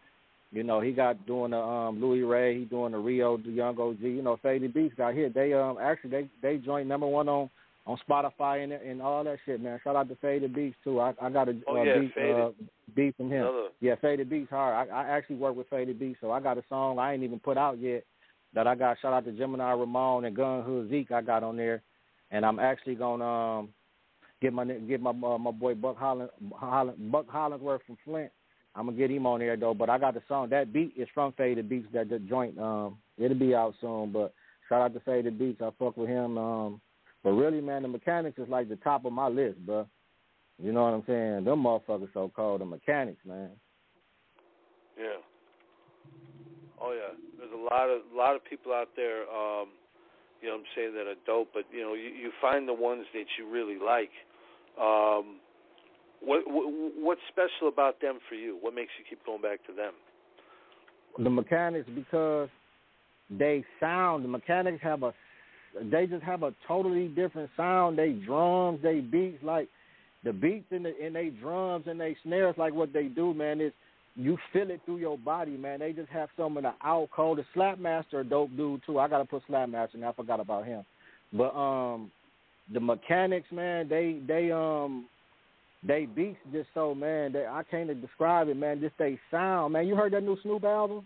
[0.53, 3.79] You know, he got doing the um Louie Ray, he doing the Rio, the Young
[3.79, 4.01] OG.
[4.01, 5.35] You know, Faded Beats got hit.
[5.35, 7.51] They um actually they they joined number one on
[7.87, 9.81] on Spotify and and all that shit, man.
[9.83, 11.01] Shout out to Faded Beats too.
[11.01, 12.51] I I got a Oh, uh, yeah, beat uh,
[12.95, 13.69] beat from him.
[13.81, 14.89] Yeah, Faded Beats hard.
[14.89, 17.41] I I actually work with Faded Beats, so I got a song I ain't even
[17.41, 18.05] put out yet
[18.55, 18.99] that I got.
[19.01, 21.11] Shout out to Gemini Ramon and Gun Hood Zeke.
[21.11, 21.83] I got on there,
[22.31, 23.69] and I'm actually gonna um
[24.41, 28.31] get my get my uh, my boy Buck Holland, Holland Buck Hollingsworth from Flint.
[28.75, 29.75] I'm gonna get him on there though.
[29.75, 30.51] But I got the song.
[30.51, 31.89] That beat is from Faded Beats.
[31.93, 32.59] That the joint.
[32.59, 34.13] Um, it'll be out soon.
[34.13, 34.33] But
[34.69, 35.61] shout out to Faded Beats.
[35.61, 36.39] I fuck with him.
[36.39, 36.81] Um,
[37.23, 39.87] but really, man, the mechanics is like the top of my list, bro.
[40.59, 41.45] You know what I'm saying?
[41.45, 42.61] Them motherfuckers so cold.
[42.61, 43.51] The mechanics, man.
[44.99, 45.19] Yeah,
[46.83, 49.23] Oh yeah, there's a lot of a lot of people out there.
[49.31, 49.69] Um,
[50.41, 52.75] you know, what I'm saying that are dope, but you know, you, you find the
[52.75, 54.11] ones that you really like.
[54.81, 55.39] Um,
[56.21, 58.59] what, what what's special about them for you?
[58.61, 59.93] What makes you keep going back to them?
[61.23, 62.49] The mechanics because
[63.31, 64.25] they sound.
[64.25, 65.15] The mechanics have a.
[65.81, 67.99] They just have a totally different sound.
[67.99, 69.69] They drums, they beats, like
[70.25, 73.61] the beats and the in they drums and they snares, like what they do, man.
[73.61, 73.73] Is
[74.15, 75.81] you feel it through your body, man.
[75.81, 77.39] They just have some of the out cold.
[77.39, 78.99] The Slapmaster, dope dude too.
[78.99, 79.95] I gotta put Slapmaster.
[79.95, 80.05] in.
[80.05, 80.85] I forgot about him.
[81.33, 82.11] But um,
[82.73, 85.07] the mechanics, man, they they um
[85.87, 87.33] they beats just so man.
[87.33, 88.81] They I can't describe it, man.
[88.81, 89.87] Just they sound, man.
[89.87, 91.05] You heard that new Snoop album?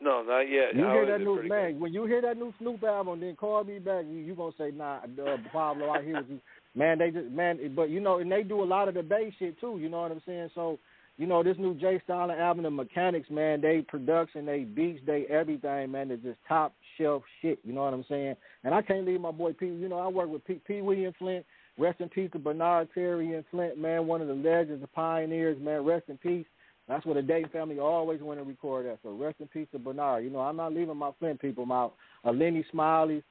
[0.00, 0.74] No, not yet.
[0.74, 1.72] You How hear that new man?
[1.72, 1.80] good?
[1.80, 4.04] When you hear that new Snoop album, then call me back.
[4.06, 6.40] You you gonna say, nah, uh, Pablo, I hear what you.
[6.74, 9.32] Man, they just man, but you know, and they do a lot of the bass
[9.38, 9.78] shit too.
[9.80, 10.50] You know what I'm saying?
[10.54, 10.78] So,
[11.16, 12.00] you know, this new J.
[12.04, 16.74] Stalin album, the Mechanics, man, they production, they beats, they everything, man, is just top
[16.98, 17.58] shelf shit.
[17.64, 18.36] You know what I'm saying?
[18.64, 19.66] And I can't leave my boy P.
[19.66, 20.60] You know, I work with P.
[20.66, 21.46] Pee Wee and Flint.
[21.78, 25.58] Rest in peace to Bernard Terry and Flint, man, one of the legends, the pioneers,
[25.60, 25.84] man.
[25.84, 26.46] Rest in peace.
[26.88, 28.98] That's what the Dayton family always want to record that.
[29.02, 30.24] So rest in peace to Bernard.
[30.24, 31.94] You know, I'm not leaving my Flint people out.
[32.24, 33.22] Uh, Lenny Smiley,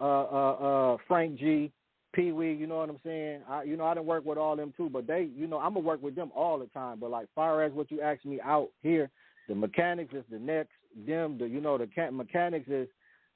[0.00, 1.70] uh, uh, uh, Frank G,
[2.14, 2.54] Pee Wee.
[2.54, 3.40] You know what I'm saying?
[3.48, 5.74] I, you know, I didn't work with all them too, but they, you know, I'm
[5.74, 6.98] gonna work with them all the time.
[7.00, 9.10] But like, far as what you asked me out here,
[9.48, 10.70] the mechanics is the next.
[11.06, 12.88] Them, the you know, the mechanics is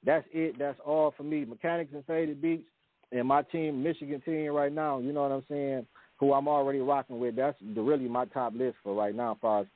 [0.05, 0.57] that's it.
[0.57, 1.45] That's all for me.
[1.45, 2.67] Mechanics and faded beats,
[3.11, 4.99] and my team, Michigan team, right now.
[4.99, 5.85] You know what I'm saying?
[6.19, 7.35] Who I'm already rocking with.
[7.35, 9.67] That's really my top list for right now, as far as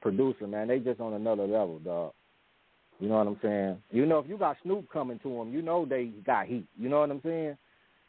[0.00, 0.68] producer, man.
[0.68, 2.12] They just on another level, dog.
[2.98, 3.82] You know what I'm saying?
[3.90, 6.66] You know, if you got Snoop coming to them, you know they got heat.
[6.78, 7.56] You know what I'm saying?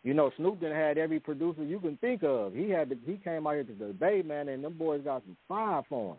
[0.04, 2.54] You know, Snoop done had every producer you can think of.
[2.54, 5.24] He had the, he came out here to the Bay, man, and them boys got
[5.26, 6.18] some fire for him.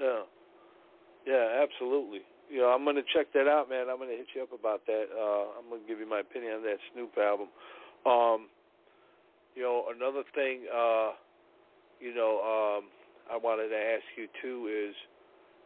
[0.00, 0.22] Yeah,
[1.26, 2.20] yeah, absolutely.
[2.50, 3.86] You know, I'm gonna check that out, man.
[3.90, 5.06] I'm gonna hit you up about that.
[5.12, 7.48] Uh, I'm gonna give you my opinion on that Snoop album.
[8.06, 8.48] Um,
[9.56, 11.16] you know, another thing, uh,
[11.98, 12.92] you know, um,
[13.32, 14.94] I wanted to ask you too is,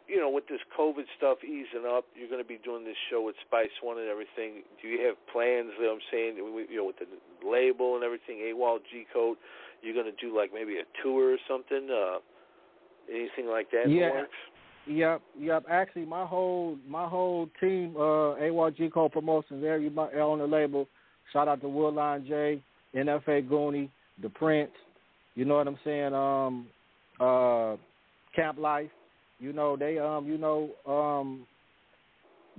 [0.06, 3.22] you know, with this COVID stuff easing up, you're going to be doing this show
[3.22, 4.62] with Spice One and everything.
[4.80, 5.70] Do you have plans?
[5.76, 7.06] You know what I'm saying, you know, with the
[7.46, 9.36] label and everything, AWOL G Code,
[9.82, 12.18] you're going to do like maybe a tour or something, uh,
[13.10, 14.22] anything like that Yeah.
[14.86, 15.64] Yep, yep.
[15.70, 20.88] Actually, my whole my whole team, uh, AYG Co Promotions, everybody on the label.
[21.32, 22.62] Shout out to Woodline J,
[22.94, 23.88] NFA Goonie,
[24.22, 24.72] The Prince.
[25.34, 26.14] You know what I'm saying?
[26.14, 26.66] Um,
[27.20, 27.76] uh,
[28.34, 28.90] Camp Life.
[29.38, 31.46] You know they um you know um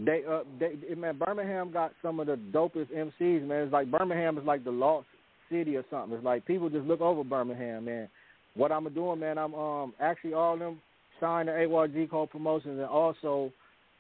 [0.04, 3.64] they uh they man Birmingham got some of the dopest MCs man.
[3.64, 5.06] It's like Birmingham is like the lost
[5.52, 6.16] city or something.
[6.16, 8.10] It's like people just look over Birmingham, man.
[8.56, 10.82] What I'm doing, man, I'm um actually all them
[11.20, 13.52] signed to AYG Co Promotions and also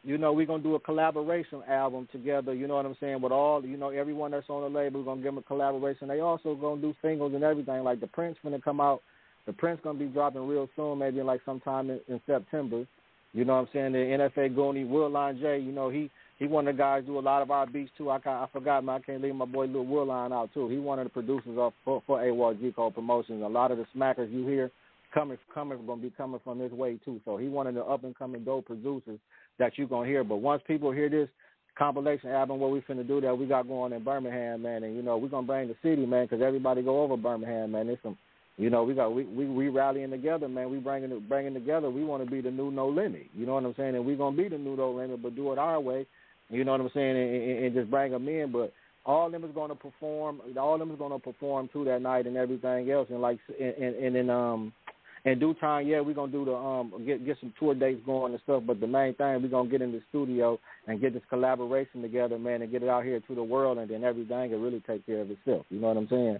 [0.04, 3.32] you know, we're gonna do a collaboration album together, you know what I'm saying, with
[3.32, 6.08] all you know, everyone that's on the label, we're gonna give them a collaboration.
[6.08, 7.84] They also gonna do singles and everything.
[7.84, 9.02] Like the Prince gonna come out
[9.46, 12.86] the Prince gonna be dropping real soon, maybe like sometime in, in September.
[13.34, 13.92] You know what I'm saying?
[13.94, 17.20] The NFA Goonie, Will Line J, you know, he he one of the guys do
[17.20, 18.10] a lot of our beats too.
[18.10, 20.68] I I forgot man, I can't leave my boy Lil Will Line out too.
[20.68, 23.44] He one of the producers of for, for AWG Code Promotions.
[23.44, 24.72] A lot of the smackers you hear
[25.14, 27.22] coming coming gonna be coming from this way too.
[27.26, 29.20] So he one of the up and coming dope producers
[29.60, 30.24] that you're gonna hear.
[30.24, 31.30] But once people hear this
[31.78, 35.02] compilation album, what we finna do that we got going in Birmingham, man, and you
[35.02, 37.90] know we gonna bring the city, man, because everybody go over Birmingham, man.
[37.90, 38.18] It's some
[38.58, 40.70] you know, we got we we, we rallying together, man.
[40.70, 41.90] We bringing bringing together.
[41.90, 43.28] We want to be the new No Limit.
[43.34, 43.96] You know what I'm saying?
[43.96, 46.06] And we gonna be the new No Limit, but do it our way.
[46.50, 47.18] You know what I'm saying?
[47.18, 48.52] And, and, and just bring them in.
[48.52, 48.74] But
[49.06, 50.42] all of them is gonna perform.
[50.60, 53.08] All of them is gonna perform too that night and everything else.
[53.10, 54.74] And like and and, and then um.
[55.24, 58.34] In due time, yeah, we're gonna do the um get get some tour dates going
[58.34, 58.64] and stuff.
[58.66, 62.40] But the main thing, we're gonna get in the studio and get this collaboration together,
[62.40, 65.06] man, and get it out here to the world, and then everything will really take
[65.06, 65.66] care of itself.
[65.70, 66.40] You know what I'm saying?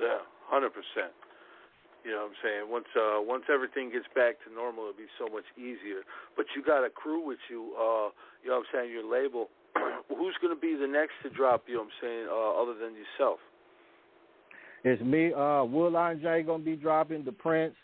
[0.00, 0.18] Yeah,
[0.50, 1.14] hundred percent.
[2.04, 2.62] You know what I'm saying?
[2.66, 6.02] Once uh once everything gets back to normal it'll be so much easier.
[6.34, 8.10] But you got a crew with you, uh
[8.42, 9.46] you know what I'm saying, your label.
[10.10, 12.98] Who's gonna be the next to drop, you know what I'm saying, uh other than
[12.98, 13.38] yourself?
[14.84, 17.74] It's me, uh Woodline J gonna be dropping the Prince,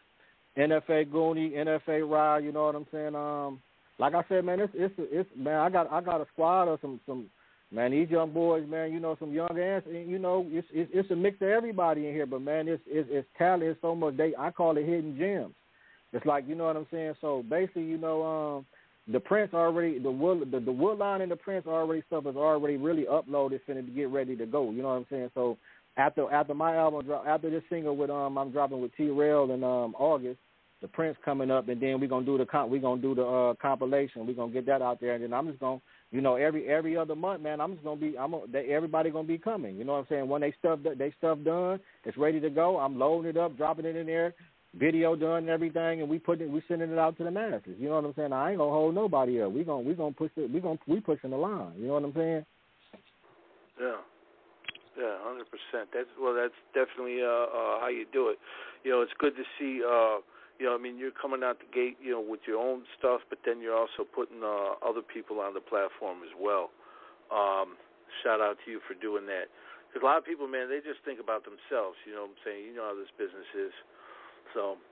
[0.57, 3.15] NFA Goonie, NFA Ride, you know what I'm saying?
[3.15, 3.61] Um
[3.99, 6.81] like I said, man, it's it's it's man, I got I got a squad of
[6.81, 7.31] some some
[7.71, 10.91] Man, these young boys, man, you know, some young ass, and you know, it's it's,
[10.95, 12.25] it's a mix of everybody in here.
[12.25, 13.65] But man, it's it's, it's talent.
[13.65, 14.17] It's so much.
[14.17, 15.55] They I call it hidden gems.
[16.15, 17.15] It's like you know what I'm saying.
[17.21, 18.67] So basically, you know, um,
[19.13, 22.79] the Prince already the wood the, the Woodline and the Prince already stuff is already
[22.79, 24.71] really uploaded, finna get ready to go.
[24.71, 25.31] You know what I'm saying.
[25.35, 25.59] So
[25.99, 29.51] after after my album drop, after this single with um I'm dropping with T Rail
[29.51, 30.39] in um August,
[30.81, 33.25] the Prince coming up, and then we're gonna do the comp, we're gonna do the
[33.25, 34.27] uh, compilation.
[34.27, 35.81] We're gonna get that out there, and then I'm just gonna,
[36.13, 39.27] you know, every every other month, man, I'm just gonna be, I'm, they, everybody gonna
[39.27, 39.77] be coming.
[39.77, 40.29] You know what I'm saying?
[40.29, 42.79] When they stuff, they stuff done, it's ready to go.
[42.79, 44.35] I'm loading it up, dropping it in there,
[44.79, 47.77] video done and everything, and we put it, we sending it out to the masses.
[47.77, 48.33] You know what I'm saying?
[48.33, 49.51] I ain't gonna hold nobody up.
[49.51, 50.49] We gonna we gonna push it.
[50.53, 51.73] We gonna we pushing the line.
[51.77, 52.47] You know what I'm saying?
[53.81, 53.97] Yeah.
[54.99, 55.95] Yeah, hundred percent.
[55.95, 56.35] That's well.
[56.35, 58.39] That's definitely uh, uh, how you do it.
[58.83, 59.79] You know, it's good to see.
[59.79, 60.19] Uh,
[60.59, 63.23] you know, I mean, you're coming out the gate, you know, with your own stuff,
[63.31, 66.75] but then you're also putting uh, other people on the platform as well.
[67.31, 67.79] Um,
[68.27, 69.47] shout out to you for doing that.
[69.87, 71.95] Because a lot of people, man, they just think about themselves.
[72.03, 72.67] You know what I'm saying?
[72.67, 73.75] You know how this business is.
[74.51, 74.83] So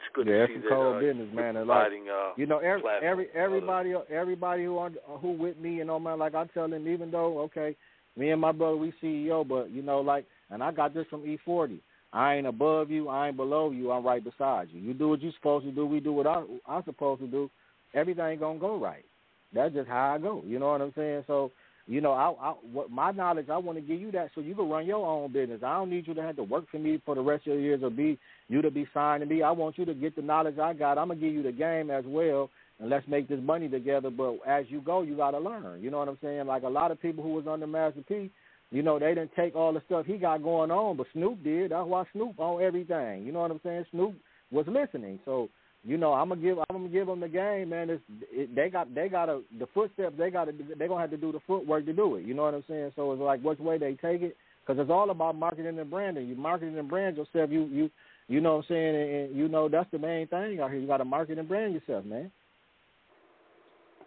[0.00, 0.58] it's good yeah, to see that.
[0.64, 0.96] it's cold.
[0.96, 1.56] Uh, business, man.
[1.56, 5.84] And like, uh, you know, every every everybody everybody who on, who with me, you
[5.84, 6.18] know, man.
[6.18, 7.76] Like I tell them, even though okay,
[8.16, 11.22] me and my brother we CEO, but you know, like, and I got this from
[11.22, 11.78] E40.
[12.12, 13.08] I ain't above you.
[13.08, 13.90] I ain't below you.
[13.92, 14.80] I'm right beside you.
[14.80, 15.84] You do what you're supposed to do.
[15.84, 17.50] We do what I, I'm supposed to do.
[17.94, 19.04] Everything gonna go right.
[19.52, 20.42] That's just how I go.
[20.46, 21.24] You know what I'm saying?
[21.26, 21.50] So,
[21.86, 24.54] you know, I, I what my knowledge, I want to give you that so you
[24.54, 25.62] can run your own business.
[25.62, 27.60] I don't need you to have to work for me for the rest of your
[27.60, 29.42] years or be you to be signed to me.
[29.42, 30.98] I want you to get the knowledge I got.
[30.98, 34.10] I'm gonna give you the game as well, and let's make this money together.
[34.10, 35.82] But as you go, you gotta learn.
[35.82, 36.46] You know what I'm saying?
[36.46, 38.30] Like a lot of people who was under Master P,
[38.70, 41.70] you know, they didn't take all the stuff he got going on, but Snoop did.
[41.70, 43.24] That's why Snoop on everything.
[43.24, 43.84] You know what I'm saying?
[43.90, 44.14] Snoop
[44.50, 45.20] was listening.
[45.24, 45.48] So,
[45.84, 47.90] you know, I'm gonna give I'm gonna give them the game, man.
[47.90, 50.16] It's, it, they got they got to the footsteps.
[50.18, 52.24] They got to they gonna have to do the footwork to do it.
[52.24, 52.92] You know what I'm saying?
[52.96, 54.36] So it's like which way they take it,
[54.66, 56.26] because it's all about marketing and branding.
[56.26, 57.50] You marketing and brand yourself.
[57.50, 57.90] You you
[58.28, 58.96] you know what I'm saying?
[58.96, 60.80] And, and you know that's the main thing out here.
[60.80, 62.32] You got to market and brand yourself, man.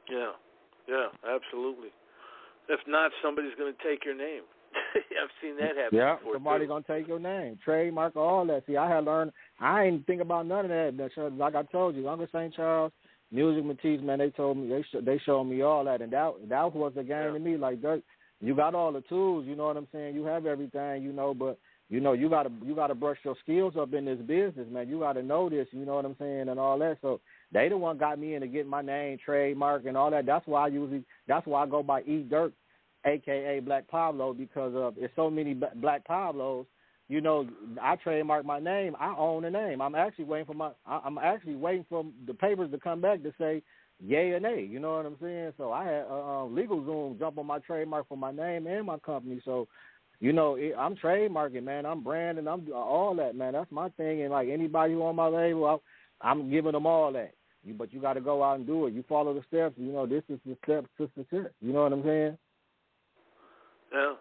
[0.10, 0.32] Yeah,
[0.88, 1.90] yeah, absolutely.
[2.68, 4.44] If not, somebody's going to take your name.
[4.96, 5.98] I've seen that happen.
[5.98, 6.70] Yeah, before somebody too.
[6.70, 8.64] gonna take your name, trademark, all that.
[8.68, 9.32] See, I had learned.
[9.60, 10.94] I ain't think about none of that.
[11.16, 12.54] That like I told you, Uncle St.
[12.54, 12.92] Charles,
[13.32, 16.34] Music Matisse, man, they told me they sh- they showed me all that, and that
[16.50, 17.32] that was the game Yeah.
[17.32, 17.58] to me.
[17.58, 18.02] Like, Dirk,
[18.42, 19.46] you got all the tools.
[19.48, 20.14] You know what I'm saying?
[20.16, 21.02] You have everything.
[21.04, 21.58] You know, but
[21.90, 24.88] you know you gotta you gotta brush your skills up in this business, man.
[24.88, 25.68] You gotta know this.
[25.72, 26.98] You know what I'm saying, and all that.
[27.02, 27.20] So
[27.52, 30.26] they the one got me into getting my name trademark and all that.
[30.26, 32.54] That's why I usually that's why I go by E Dirk,
[33.06, 36.66] aka Black Pablo, because of there's so many Black Pablos.
[37.08, 37.48] You know,
[37.82, 38.96] I trademark my name.
[39.00, 39.82] I own the name.
[39.82, 40.70] I'm actually waiting for my.
[40.86, 43.64] I- I'm actually waiting for the papers to come back to say
[44.00, 44.64] yay or nay.
[44.70, 45.54] You know what I'm saying?
[45.58, 48.98] So I had uh, uh, LegalZoom jump on my trademark for my name and my
[49.00, 49.42] company.
[49.44, 49.68] So,
[50.20, 51.86] you know, it, I'm trademarking, man.
[51.86, 52.48] I'm branding.
[52.48, 53.54] I'm all that, man.
[53.54, 54.22] That's my thing.
[54.22, 55.82] And like anybody who on my label,
[56.22, 57.34] I, I'm giving them all that.
[57.64, 58.94] You, but you got to go out and do it.
[58.94, 59.76] You follow the steps.
[59.78, 61.52] You know, this is the steps to success.
[61.62, 62.38] You know what I'm saying?
[63.94, 64.14] Yeah,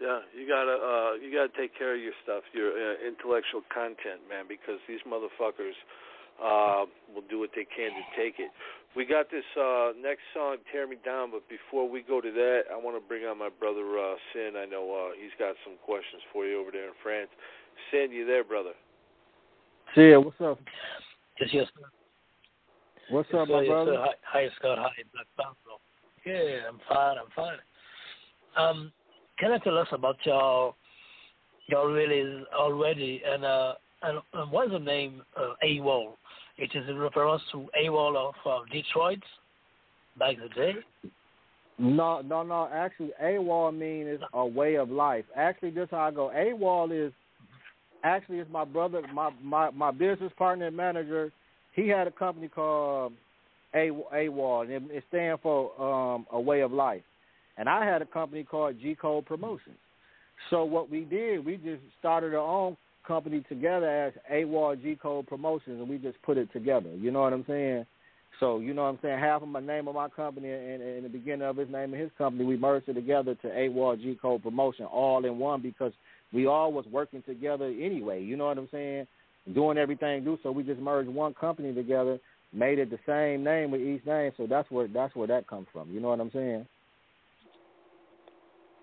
[0.00, 0.20] yeah.
[0.36, 4.44] You gotta uh, you gotta take care of your stuff, your uh, intellectual content, man,
[4.48, 5.74] because these motherfuckers
[6.42, 8.50] uh, will do what they can to take it.
[8.96, 12.62] We got this uh, next song, "Tear Me Down," but before we go to that,
[12.72, 14.54] I want to bring on my brother uh, Sin.
[14.56, 17.30] I know uh, he's got some questions for you over there in France.
[17.90, 18.72] Sin, you there, brother?
[19.96, 20.58] Yeah, what's up?
[21.40, 21.66] Yes, yes.
[23.10, 23.94] What's yes, up, sir, my yes, brother?
[23.94, 24.06] Sir.
[24.06, 24.78] Hi, hi, Scott.
[24.78, 25.80] Hi, Black Pablo.
[26.24, 27.16] Yeah, I'm fine.
[27.18, 27.58] I'm fine.
[28.56, 28.92] Um,
[29.38, 30.74] can you tell us about your
[31.66, 36.12] your release already and uh and, and what's the name uh, AWOL?
[36.56, 39.22] It is a reference to AWOL of uh, Detroit
[40.18, 40.72] back in the day.
[41.78, 42.68] No, no, no.
[42.72, 45.24] Actually, AWOL mean is a way of life.
[45.34, 46.30] Actually, this how I go.
[46.34, 47.12] AWOL is
[48.04, 51.32] actually it's my brother, my my my business partner and manager.
[51.74, 53.12] He had a company called
[53.74, 57.02] A AWOL, and it, it stands for um, a way of life.
[57.56, 59.76] And I had a company called G Code Promotions.
[60.50, 65.26] So what we did, we just started our own company together as AWOL G Code
[65.26, 66.90] Promotions, and we just put it together.
[66.94, 67.86] You know what I'm saying?
[68.40, 69.18] So you know what I'm saying.
[69.18, 72.02] Half of my name of my company and, and the beginning of his name and
[72.02, 75.92] his company, we merged it together to AWOL G Code Promotion, all in one because
[76.32, 78.22] we all was working together anyway.
[78.22, 79.06] You know what I'm saying?
[79.54, 80.38] Doing everything do.
[80.42, 82.18] So we just merged one company together,
[82.52, 84.32] made it the same name with each name.
[84.36, 85.92] So that's where that's where that comes from.
[85.92, 86.66] You know what I'm saying?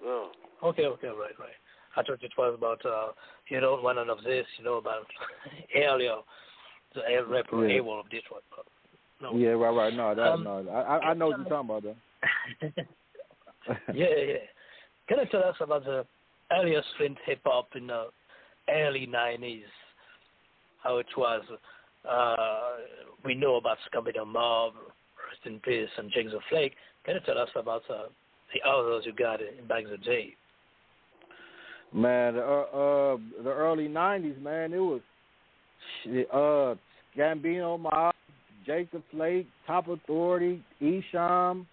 [0.04, 0.32] Oh.
[0.64, 1.58] Okay, okay, right, right.
[1.96, 3.12] I thought it was about uh
[3.50, 5.06] you know one of this, you know about
[5.76, 6.16] earlier
[6.96, 7.80] the air rapper Yeah.
[7.80, 8.44] AWOL of Detroit.
[8.56, 8.66] But
[9.22, 9.38] no.
[9.38, 9.94] Yeah, right, right.
[9.94, 10.68] No, that Um, no.
[10.70, 11.96] I I- know what you're talking about though.
[13.94, 14.46] yeah, yeah.
[15.08, 16.06] Can you tell us about the
[16.52, 18.08] earliest Flint hip hop in the
[18.70, 19.66] early nineties?
[20.84, 21.44] How it was.
[22.10, 22.78] Uh,
[23.24, 26.74] we know about the Mob, Rest in Peace, and Jake the Flake.
[27.06, 28.08] Can you tell us about uh,
[28.54, 30.36] the others you got in back in the day?
[31.94, 35.02] Man, the, uh, uh, the early '90s, man, it was,
[36.32, 36.76] uh,
[37.20, 38.14] Gambino Mob,
[38.66, 41.66] Jake the Flake, Top Authority, Esham.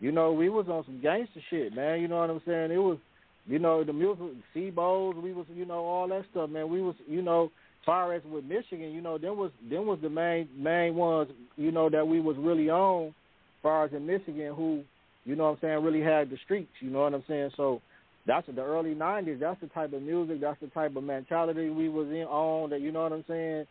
[0.00, 2.00] You know, we was on some gangster shit, man.
[2.00, 2.72] You know what I'm saying?
[2.72, 2.98] It was,
[3.46, 6.68] you know, the music, Seabos, we was, you know, all that stuff, man.
[6.68, 7.52] We was, you know,
[7.86, 11.70] far as with Michigan, you know, them was them was the main main ones, you
[11.70, 13.14] know, that we was really on,
[13.62, 14.82] far as in Michigan, who,
[15.24, 16.72] you know what I'm saying, really had the streets.
[16.80, 17.50] You know what I'm saying?
[17.56, 17.80] So
[18.26, 19.40] that's the early '90s.
[19.40, 20.40] That's the type of music.
[20.40, 22.70] That's the type of mentality we was in on.
[22.70, 23.66] That you know what I'm saying.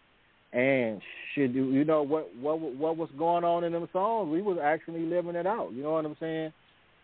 [0.53, 1.01] And
[1.33, 4.31] should you know what what what was going on in them songs?
[4.31, 5.71] We was actually living it out.
[5.73, 6.53] You know what I'm saying?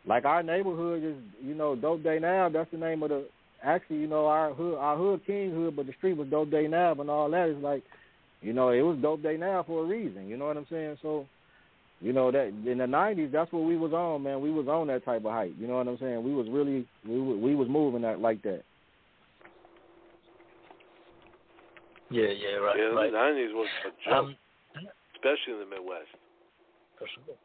[0.06, 2.50] Like our neighborhood is you know Dope Day Now.
[2.50, 3.26] That's the name of the
[3.64, 6.68] actually you know our hood our hood King hood, but the street was Dope Day
[6.68, 7.84] Now and all that is like
[8.42, 10.28] you know it was Dope Day Now for a reason.
[10.28, 10.98] You know what I'm saying?
[11.02, 11.26] So
[12.02, 14.42] you know that in the '90s, that's what we was on, man.
[14.42, 15.54] We was on that type of hype.
[15.60, 16.24] You know what I'm saying?
[16.24, 18.64] We was really we we was moving that like that.
[22.10, 22.76] Yeah, yeah, right.
[22.78, 23.12] Yeah, right.
[23.12, 24.36] the nineties was a joke, Um,
[25.16, 26.08] especially in the Midwest.
[26.98, 27.36] for sure.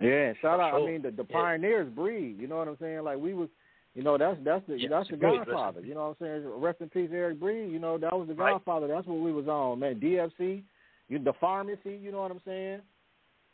[0.00, 0.74] Yeah, and shout out.
[0.74, 1.32] I mean, the the Yeah.
[1.40, 2.38] pioneers breed.
[2.40, 3.02] You know what I'm saying?
[3.04, 3.48] Like we was,
[3.94, 5.80] you know, that's that's the Yeah, that's the Breed, rest in Godfather.
[5.86, 6.60] You know what I'm saying?
[6.60, 7.70] Rest in peace, Eric Breed.
[7.70, 8.52] You know that was the Right.
[8.52, 8.88] Godfather.
[8.88, 10.00] That's what we was on, man.
[10.00, 10.62] DFC,
[11.08, 11.96] you the pharmacy.
[11.96, 12.82] You know what I'm saying?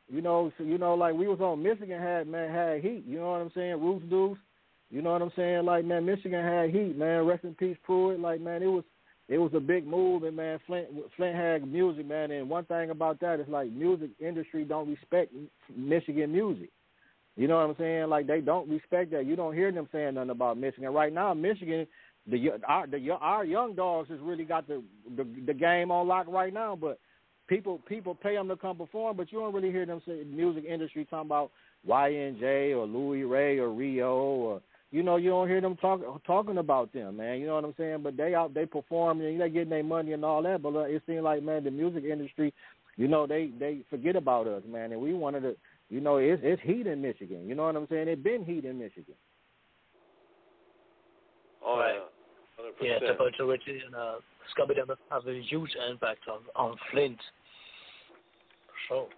[0.09, 3.05] You know, so, you know, like we was on Michigan had man had heat.
[3.07, 3.81] You know what I'm saying?
[3.81, 4.39] Roots Deuce.
[4.91, 5.65] You know what I'm saying?
[5.65, 7.27] Like man, Michigan had heat, man.
[7.27, 8.21] Rest in peace, Pruitt.
[8.21, 8.85] Like man, it was
[9.29, 12.31] it was a big move, and man, Flint Flint had music, man.
[12.31, 15.33] And one thing about that is like music industry don't respect
[15.75, 16.71] Michigan music.
[17.37, 18.09] You know what I'm saying?
[18.11, 19.25] Like they don't respect that.
[19.25, 21.33] You don't hear them saying nothing about Michigan right now.
[21.33, 21.87] Michigan,
[22.27, 24.83] the our the our young dogs has really got the
[25.17, 26.77] the, the game on lock right now.
[26.77, 26.99] But
[27.49, 30.65] people people pay them to come perform, but you don't really hear them say music
[30.65, 31.51] industry talking about
[31.87, 36.01] YN Jay or Louie Ray or Rio or you know you don't hear them talk,
[36.27, 37.41] talking about them, man.
[37.41, 38.03] You know what I'm saying?
[38.03, 40.63] But they out they perform and they getting their money and all that.
[40.63, 42.53] But uh, it seems like man the music industry,
[42.97, 44.93] you know they they forget about us, man.
[44.93, 45.57] And we wanted to,
[45.89, 47.49] you know, it's it's heat in Michigan.
[47.49, 48.09] You know what I'm saying?
[48.09, 49.15] It's been heat in Michigan.
[51.65, 51.95] Oh Right.
[51.95, 52.01] yeah,
[52.57, 53.35] hundred Yeah, percent.
[53.37, 54.15] Triple Richie and uh,
[54.51, 57.19] Scubby Dub have a huge impact on on Flint.
[58.67, 59.09] For sure.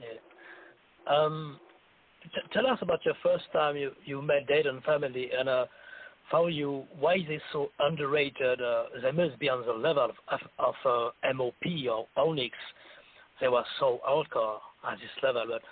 [0.00, 1.14] Yeah.
[1.14, 1.58] Um,
[2.22, 5.66] t- tell us about your first time you you met Dayton family and uh,
[6.30, 8.60] how you why is it so underrated?
[8.60, 11.54] Uh, they must be on the level of of uh, MOP
[11.90, 12.54] or Onyx.
[13.40, 15.62] They were so hardcore at this level, but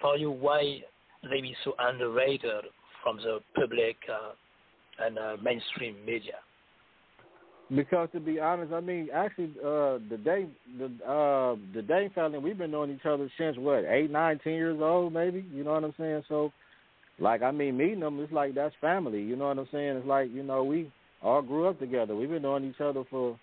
[0.00, 0.82] for you, why
[1.28, 2.64] they be so underrated
[3.02, 4.32] from the public uh,
[5.04, 6.34] and uh, mainstream media?
[7.74, 12.38] Because to be honest, I mean, actually, uh, the day the uh, the Dayton family,
[12.38, 15.44] we've been knowing each other since what eight, nine, ten years old, maybe.
[15.52, 16.24] You know what I'm saying?
[16.28, 16.52] So,
[17.20, 19.22] like, I mean, meeting them, it's like that's family.
[19.22, 19.98] You know what I'm saying?
[19.98, 20.90] It's like you know we
[21.22, 22.16] all grew up together.
[22.16, 23.38] We've been knowing each other for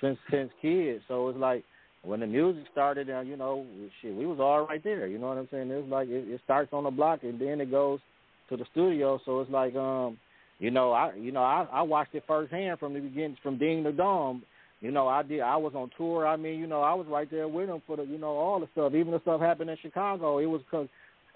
[0.00, 1.04] since since kids.
[1.06, 1.62] So it's like
[2.02, 3.64] when the music started, and you know,
[4.02, 5.06] shit, we was all right there.
[5.06, 5.70] You know what I'm saying?
[5.70, 8.00] It's like it, it starts on the block and then it goes
[8.48, 9.20] to the studio.
[9.24, 10.18] So it's like um
[10.58, 13.84] you know, I you know, I, I watched it firsthand from the beginning from Ding
[13.84, 14.42] to Dawn.
[14.80, 16.26] You know, I did I was on tour.
[16.26, 18.60] I mean, you know, I was right there with them for the you know, all
[18.60, 18.94] the stuff.
[18.94, 20.88] Even the stuff happened in Chicago, it was cuz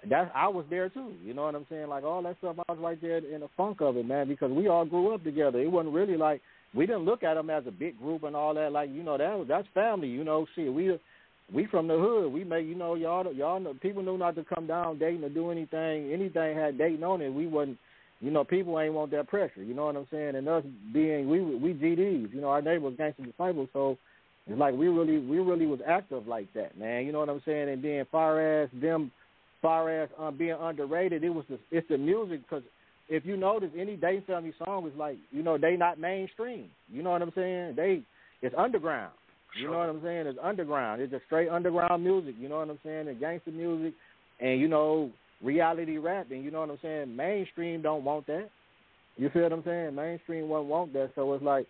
[0.09, 1.13] that I was there too.
[1.25, 1.89] You know what I'm saying?
[1.89, 4.51] Like all that stuff I was right there in the funk of it, man, because
[4.51, 5.61] we all grew up together.
[5.61, 6.41] It wasn't really like
[6.75, 9.19] we didn't look at them as a big group and all that like, you know,
[9.19, 10.73] that was that's family, you know, shit.
[10.73, 10.99] We
[11.53, 12.33] we from the hood.
[12.33, 15.29] We make you know y'all y'all know people knew not to come down Dayton or
[15.29, 16.13] do anything.
[16.13, 17.29] Anything had Dayton on it.
[17.29, 17.79] We wasn't
[18.23, 19.65] you know, people ain't want that pressure.
[19.65, 20.37] You know what I'm saying?
[20.37, 23.69] And us being we we GDs, you know, our neighbors gangster disciples.
[23.73, 23.99] So
[24.47, 27.05] it's like we really we really was active like that, man.
[27.05, 27.69] You know what I'm saying?
[27.69, 29.11] And then far as them,
[29.61, 32.63] far as um, being underrated, it was the, it's the music because
[33.09, 36.71] if you notice any Dayton Family song is like you know they not mainstream.
[36.93, 37.75] You know what I'm saying?
[37.75, 38.03] They
[38.41, 39.13] it's underground.
[39.61, 40.29] You know what I'm saying?
[40.29, 41.03] It's underground.
[41.03, 42.37] It's just straight underground music.
[42.39, 43.09] You know what I'm saying?
[43.09, 43.95] And gangster music,
[44.41, 45.11] and you know
[45.43, 46.43] reality rapping.
[46.43, 47.15] You know what I'm saying?
[47.15, 48.49] Mainstream don't want that.
[49.17, 49.95] You feel what I'm saying?
[49.95, 51.11] Mainstream won't want that.
[51.15, 51.67] So it's like,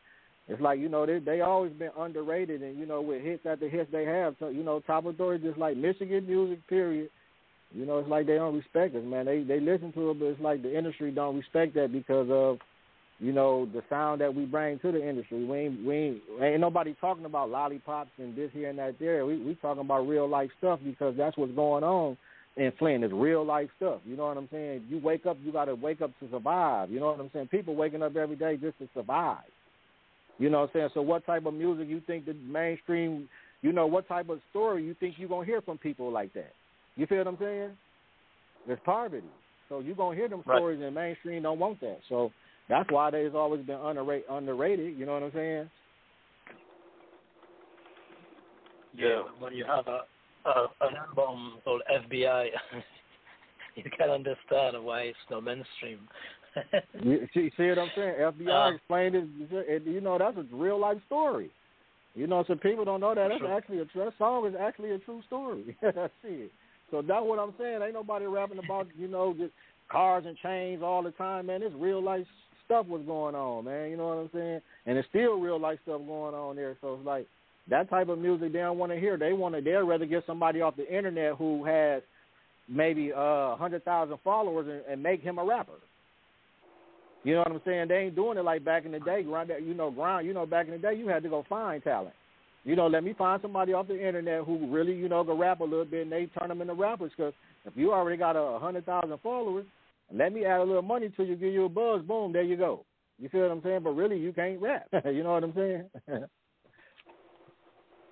[0.49, 3.69] it's like you know they they always been underrated, and you know with hits after
[3.69, 4.35] hits they have.
[4.39, 6.67] So you know Top Authority just like Michigan music.
[6.69, 7.11] Period.
[7.73, 9.27] You know it's like they don't respect us, man.
[9.27, 12.59] They they listen to it, but it's like the industry don't respect that because of
[13.19, 15.45] you know the sound that we bring to the industry.
[15.45, 19.25] We ain't we ain't, ain't nobody talking about lollipops and this here and that there.
[19.25, 22.17] We we talking about real life stuff because that's what's going on
[22.57, 23.05] in Flint.
[23.05, 24.01] It's real life stuff.
[24.05, 24.85] You know what I'm saying?
[24.89, 26.91] You wake up, you got to wake up to survive.
[26.91, 27.49] You know what I'm saying?
[27.49, 29.45] People waking up every day just to survive.
[30.39, 30.89] You know what I'm saying?
[30.95, 33.29] So what type of music you think the mainstream,
[33.63, 36.33] you know, what type of story you think you're going to hear from people like
[36.35, 36.53] that?
[36.97, 37.71] You feel what I'm saying?
[38.67, 39.27] There's poverty.
[39.69, 40.57] So you're going to hear them Right.
[40.57, 42.01] stories and mainstream don't want that.
[42.09, 42.33] So
[42.69, 44.99] that's why they've always been underrated, underrated.
[44.99, 45.71] You know what I'm saying?
[48.95, 50.01] Yeah, when you have a,
[50.45, 52.49] a an album called FBI,
[53.77, 56.01] you can understand why it's no mainstream.
[57.03, 58.15] you see, see what I'm saying?
[58.19, 59.83] FBI Uh, explained it, it.
[59.87, 61.51] You know, that's a real life story.
[62.15, 63.29] You know, some people don't know that.
[63.29, 63.57] That's True.
[63.57, 65.77] actually a that song is actually a true story.
[66.23, 66.53] see it.
[66.91, 67.81] So that's what I'm saying.
[67.83, 69.53] Ain't nobody rapping about you know just
[69.91, 71.63] cars and chains all the time, man.
[71.63, 72.27] It's real life
[72.67, 73.91] stuff was going on, man.
[73.91, 74.61] You know what I'm saying?
[74.87, 76.77] And it's still real life stuff going on there.
[76.81, 77.27] So it's like
[77.71, 79.17] that type of music they don't want to hear.
[79.17, 79.61] They want to.
[79.61, 82.03] They'd rather get somebody off the internet who has
[82.69, 85.73] maybe uh, a hundred thousand followers and, and make him a rapper.
[87.25, 87.89] You know what I'm saying?
[87.89, 89.23] They ain't doing it like back in the day.
[89.23, 90.27] Grind, you know, grind.
[90.27, 92.15] You know, back in the day, you had to go find talent.
[92.65, 95.61] You know, let me find somebody off the internet who really, you know, can rap
[95.61, 97.13] a little bit, and they turn them into rappers.
[97.17, 97.33] Because
[97.65, 99.67] if you already got a hundred thousand followers,
[100.13, 102.57] let me add a little money to you, give you a buzz, boom, there you
[102.57, 102.85] go.
[103.19, 103.83] You feel what I'm saying?
[103.85, 104.87] But really, you can't rap.
[105.07, 105.85] you know what I'm saying?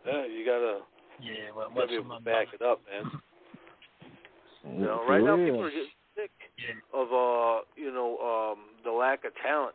[0.06, 0.80] Yeah, you gotta,
[1.20, 3.10] yeah, well, you gotta what's be able to back it up, man.
[4.64, 5.46] You know, right now real.
[5.46, 5.86] people are getting
[6.16, 6.30] sick
[6.92, 9.74] of uh, you know, um, the lack of talent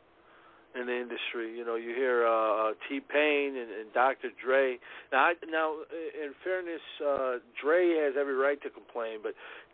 [0.80, 1.56] in the industry.
[1.58, 4.30] You know, you hear uh, uh T Pain and, and Dr.
[4.44, 4.78] Dre.
[5.12, 9.34] Now, I, now, in fairness, uh, Dre has every right to complain, but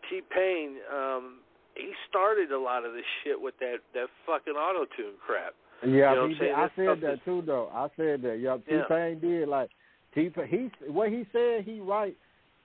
[0.09, 1.39] T Pain, um,
[1.75, 5.53] he started a lot of this shit with that that fucking auto tune crap.
[5.83, 6.51] Yeah, You know he I'm did.
[6.51, 7.69] I That said that is- too, though.
[7.73, 8.39] I said that.
[8.39, 8.83] Yeah, T Yeah.
[8.87, 9.69] Pain did like
[10.13, 10.29] T.
[10.49, 12.15] He what he said he right,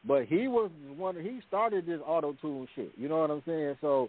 [0.06, 1.16] but he was one.
[1.16, 2.92] He started this auto tune shit.
[2.96, 3.76] You know what I'm saying?
[3.80, 4.08] So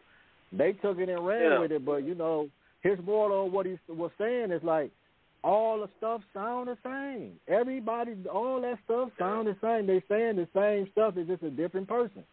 [0.51, 1.59] they took it and ran Yeah.
[1.59, 1.85] with it.
[1.85, 2.49] But you know,
[2.81, 4.91] his moral on what he was saying is like
[5.43, 7.39] all the stuff sound the same.
[7.47, 9.85] Everybody, all that stuff sound the same.
[9.87, 11.13] They saying the same stuff.
[11.17, 12.23] It's just a different person.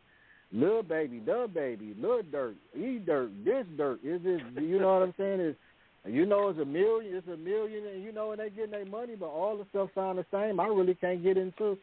[0.53, 3.99] Lil baby, DaBaby, Lil Dirt, E Dirt, this Dirt.
[4.05, 4.41] Is this?
[4.57, 5.41] You know what I'm saying?
[5.41, 5.57] Is
[6.07, 8.85] you know it's a million, it's a million, and you know and they getting their
[8.85, 10.61] money, but all the stuff sound the same.
[10.61, 11.79] I really can't get into.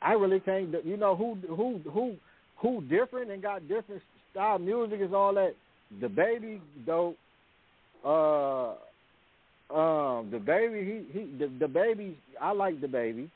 [0.00, 0.74] I really can't.
[0.84, 2.16] You know who who who
[2.56, 5.54] who different and got different style music is all that.
[6.00, 7.16] DaBaby dope.
[8.04, 8.70] Uh,
[9.70, 12.14] um, DaBaby he he the, DaBaby.
[12.40, 13.28] I like DaBaby.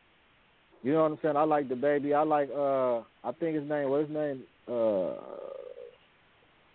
[0.83, 1.37] You know what I'm saying?
[1.37, 2.15] I like DaBaby.
[2.15, 4.43] I like uh I think his name what's his name?
[4.67, 5.13] Uh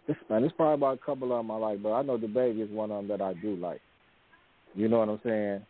[0.08, 2.64] this man, there's probably about a couple of them I like, but I know DaBaby
[2.64, 3.82] is one of them that I do like.
[4.76, 5.66] You know what I'm saying?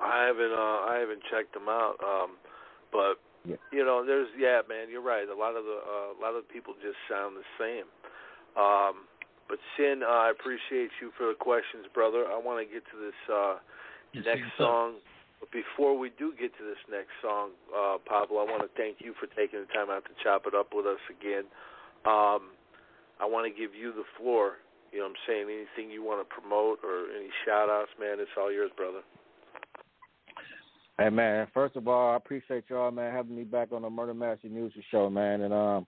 [0.00, 1.96] I haven't uh I haven't checked them out.
[2.04, 2.36] Um
[2.92, 3.16] but
[3.48, 3.56] Yeah.
[3.72, 5.28] you know, there's yeah, man, you're right.
[5.28, 7.88] A lot of the uh, a lot of the people just sound the same.
[8.56, 9.08] Um
[9.48, 12.26] but Sin, uh, I appreciate you for the questions, brother.
[12.26, 13.56] I want to get to this uh
[14.12, 15.00] Yes, next song.
[15.40, 19.00] But before we do get to this next song, uh Pablo, I want to thank
[19.00, 21.48] you for taking the time out to chop it up with us again.
[22.04, 22.52] Um
[23.20, 24.54] I want to give you the floor.
[24.92, 25.66] You know what I'm saying?
[25.76, 29.00] Anything you want to promote or any shout outs, man, it's all yours, brother.
[30.98, 34.14] Hey man, first of all, I appreciate y'all man having me back on the Murder
[34.14, 35.86] Master Music Show, man, and um,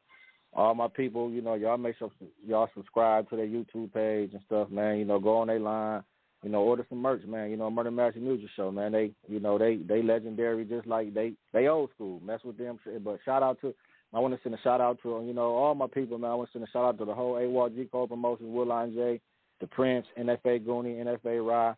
[0.53, 2.11] all my people, you know, y'all make sure
[2.47, 4.99] y'all subscribe to their YouTube page and stuff, man.
[4.99, 6.03] You know, go on their line,
[6.43, 7.51] you know, order some merch, man.
[7.51, 8.93] You know, Murder Master Music Show, man.
[8.93, 12.21] They, you know, they they legendary, just like they they old school.
[12.21, 13.75] Mess with them, but shout out to.
[14.15, 16.31] I want to send a shout out to you know all my people, man.
[16.31, 19.21] I want to send a shout out to the whole AWOL G Promotions, Woodline J,
[19.61, 21.75] the Prince, NFA Goonie, NFA Rye,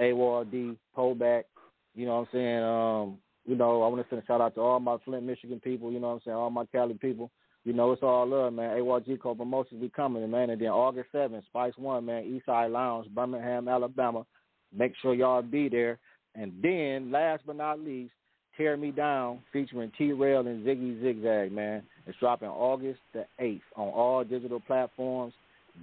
[0.00, 1.44] AWOL D, Pullback.
[1.94, 2.62] You know what I'm saying?
[2.62, 5.60] Um, you know, I want to send a shout out to all my Flint, Michigan
[5.60, 5.92] people.
[5.92, 6.36] You know what I'm saying?
[6.36, 7.30] All my Cali people.
[7.64, 8.76] You know, it's all love, man.
[8.78, 10.50] AYG Co Promotions be coming, man.
[10.50, 14.26] And then August 7th, Spice One, man, Eastside Lounge, Birmingham, Alabama.
[14.76, 15.98] Make sure y'all be there.
[16.34, 18.12] And then, last but not least,
[18.56, 21.82] Tear Me Down, featuring T Rail and Ziggy Zigzag, man.
[22.06, 25.32] It's dropping August the 8th on all digital platforms.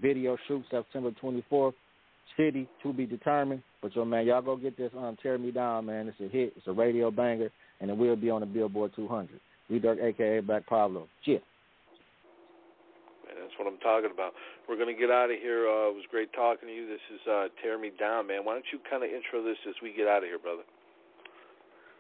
[0.02, 1.74] Video shoot September 24th.
[2.38, 3.62] City to be determined.
[3.82, 6.08] But yo, man, y'all go get this um Tear Me Down, man.
[6.08, 6.54] It's a hit.
[6.56, 7.50] It's a radio banger,
[7.82, 9.30] and it will be on the Billboard 200.
[9.70, 11.08] We Dirk, aka Black Pablo.
[11.26, 11.44] Chip.
[13.28, 14.32] Man, that's what I'm talking about.
[14.70, 15.68] We're gonna get out of here.
[15.68, 16.88] Uh, it was great talking to you.
[16.88, 18.46] This is uh, Tear Me Down, man.
[18.46, 20.64] Why don't you kind of intro this as we get out of here, brother?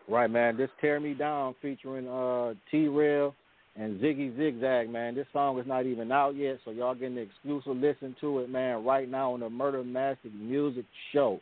[0.07, 0.57] Right, man.
[0.57, 3.35] This Tear Me Down featuring uh T Rail
[3.75, 5.15] and Ziggy Zigzag, man.
[5.15, 8.49] This song is not even out yet, so y'all getting the exclusive listen to it,
[8.49, 11.39] man, right now on the Murder Master Music Show.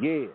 [0.00, 0.26] Yeah.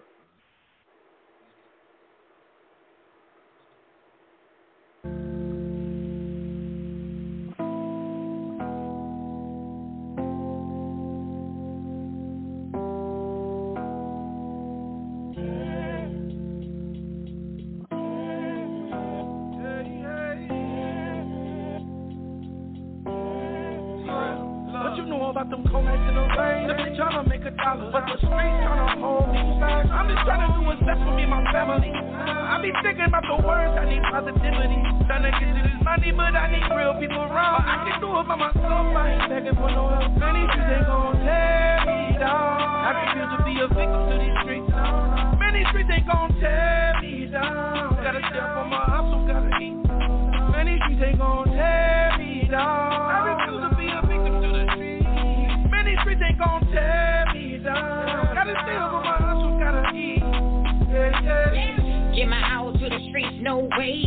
[63.42, 63.98] No way.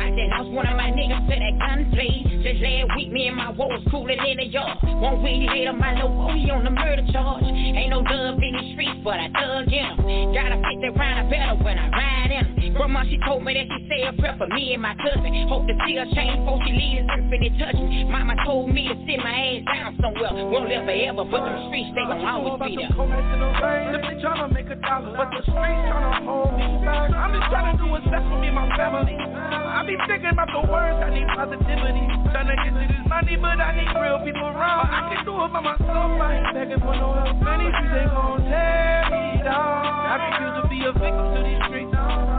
[0.00, 2.24] I just lost one of my niggas to that gunplay.
[2.42, 4.78] Just last week, me and my woes cooling in the yard.
[4.82, 7.44] One week later, my little boy on the murder charge.
[7.44, 10.32] Ain't no love in these streets, but I dug in 'em.
[10.34, 12.51] Gotta fit that round better when I ride in 'em.
[12.72, 15.28] Grandma, she told me that she said a prayer for me and my cousin.
[15.48, 18.04] Hope to see her change before she leaves earth and it touch me.
[18.08, 20.32] Mama told me to sit my ass down somewhere.
[20.48, 22.92] Won't live forever, but them streets, they gon' always be there.
[22.92, 27.12] Simply trying to make a dollar, but the streets trying to hold me back.
[27.12, 29.16] I'm just trying to do what's best for me and my family.
[29.20, 32.04] I be thinking about the words, I need positivity.
[32.32, 34.88] Trying to get to this money, but I need real people around.
[34.88, 37.36] I can do it by myself, I ain't begging for no help.
[37.36, 39.60] Many streets ain't gon' tear me down.
[40.08, 42.31] I refuse to be a victim to these streets.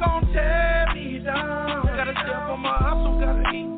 [0.00, 1.84] Gon' tear me down.
[1.84, 3.68] Gotta step on my hustle, gotta eat.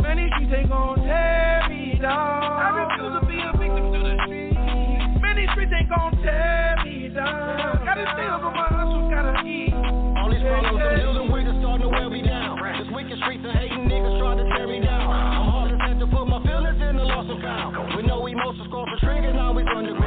[0.00, 2.14] Many streets ain't gon' tear me down.
[2.14, 4.54] I refuse to be a victim to the streets.
[5.18, 7.82] Many streets ain't gon' tear me down.
[7.82, 9.74] Gotta stay up on my hustle, gotta eat.
[9.74, 12.62] All these problems I'm dealing with are starting to wear me down.
[12.78, 15.10] This wicked streets of hating niggas trying to tear me down.
[15.10, 17.98] I'm hard as heck to put my feelings in the lost and found.
[17.98, 19.97] With no emotions, cross the triggers, now it's underground.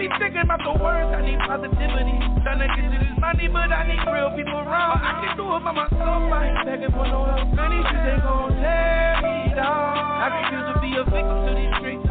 [0.00, 2.16] Be thinking about the words, I need positivity.
[2.40, 4.96] Trying to get to this money, but I need real people around.
[5.04, 7.52] I can do it by myself, I ain't begging for no help.
[7.52, 9.92] Many streets ain't gon' tear me down.
[10.24, 12.08] I refuse to be a victim to these streets.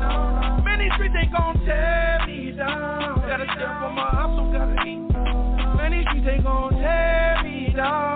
[0.61, 3.25] Many streets ain't gon' tear me down.
[3.25, 5.01] Gotta step on my hustle, gotta eat.
[5.73, 8.08] Many streets ain't gon' tear me down.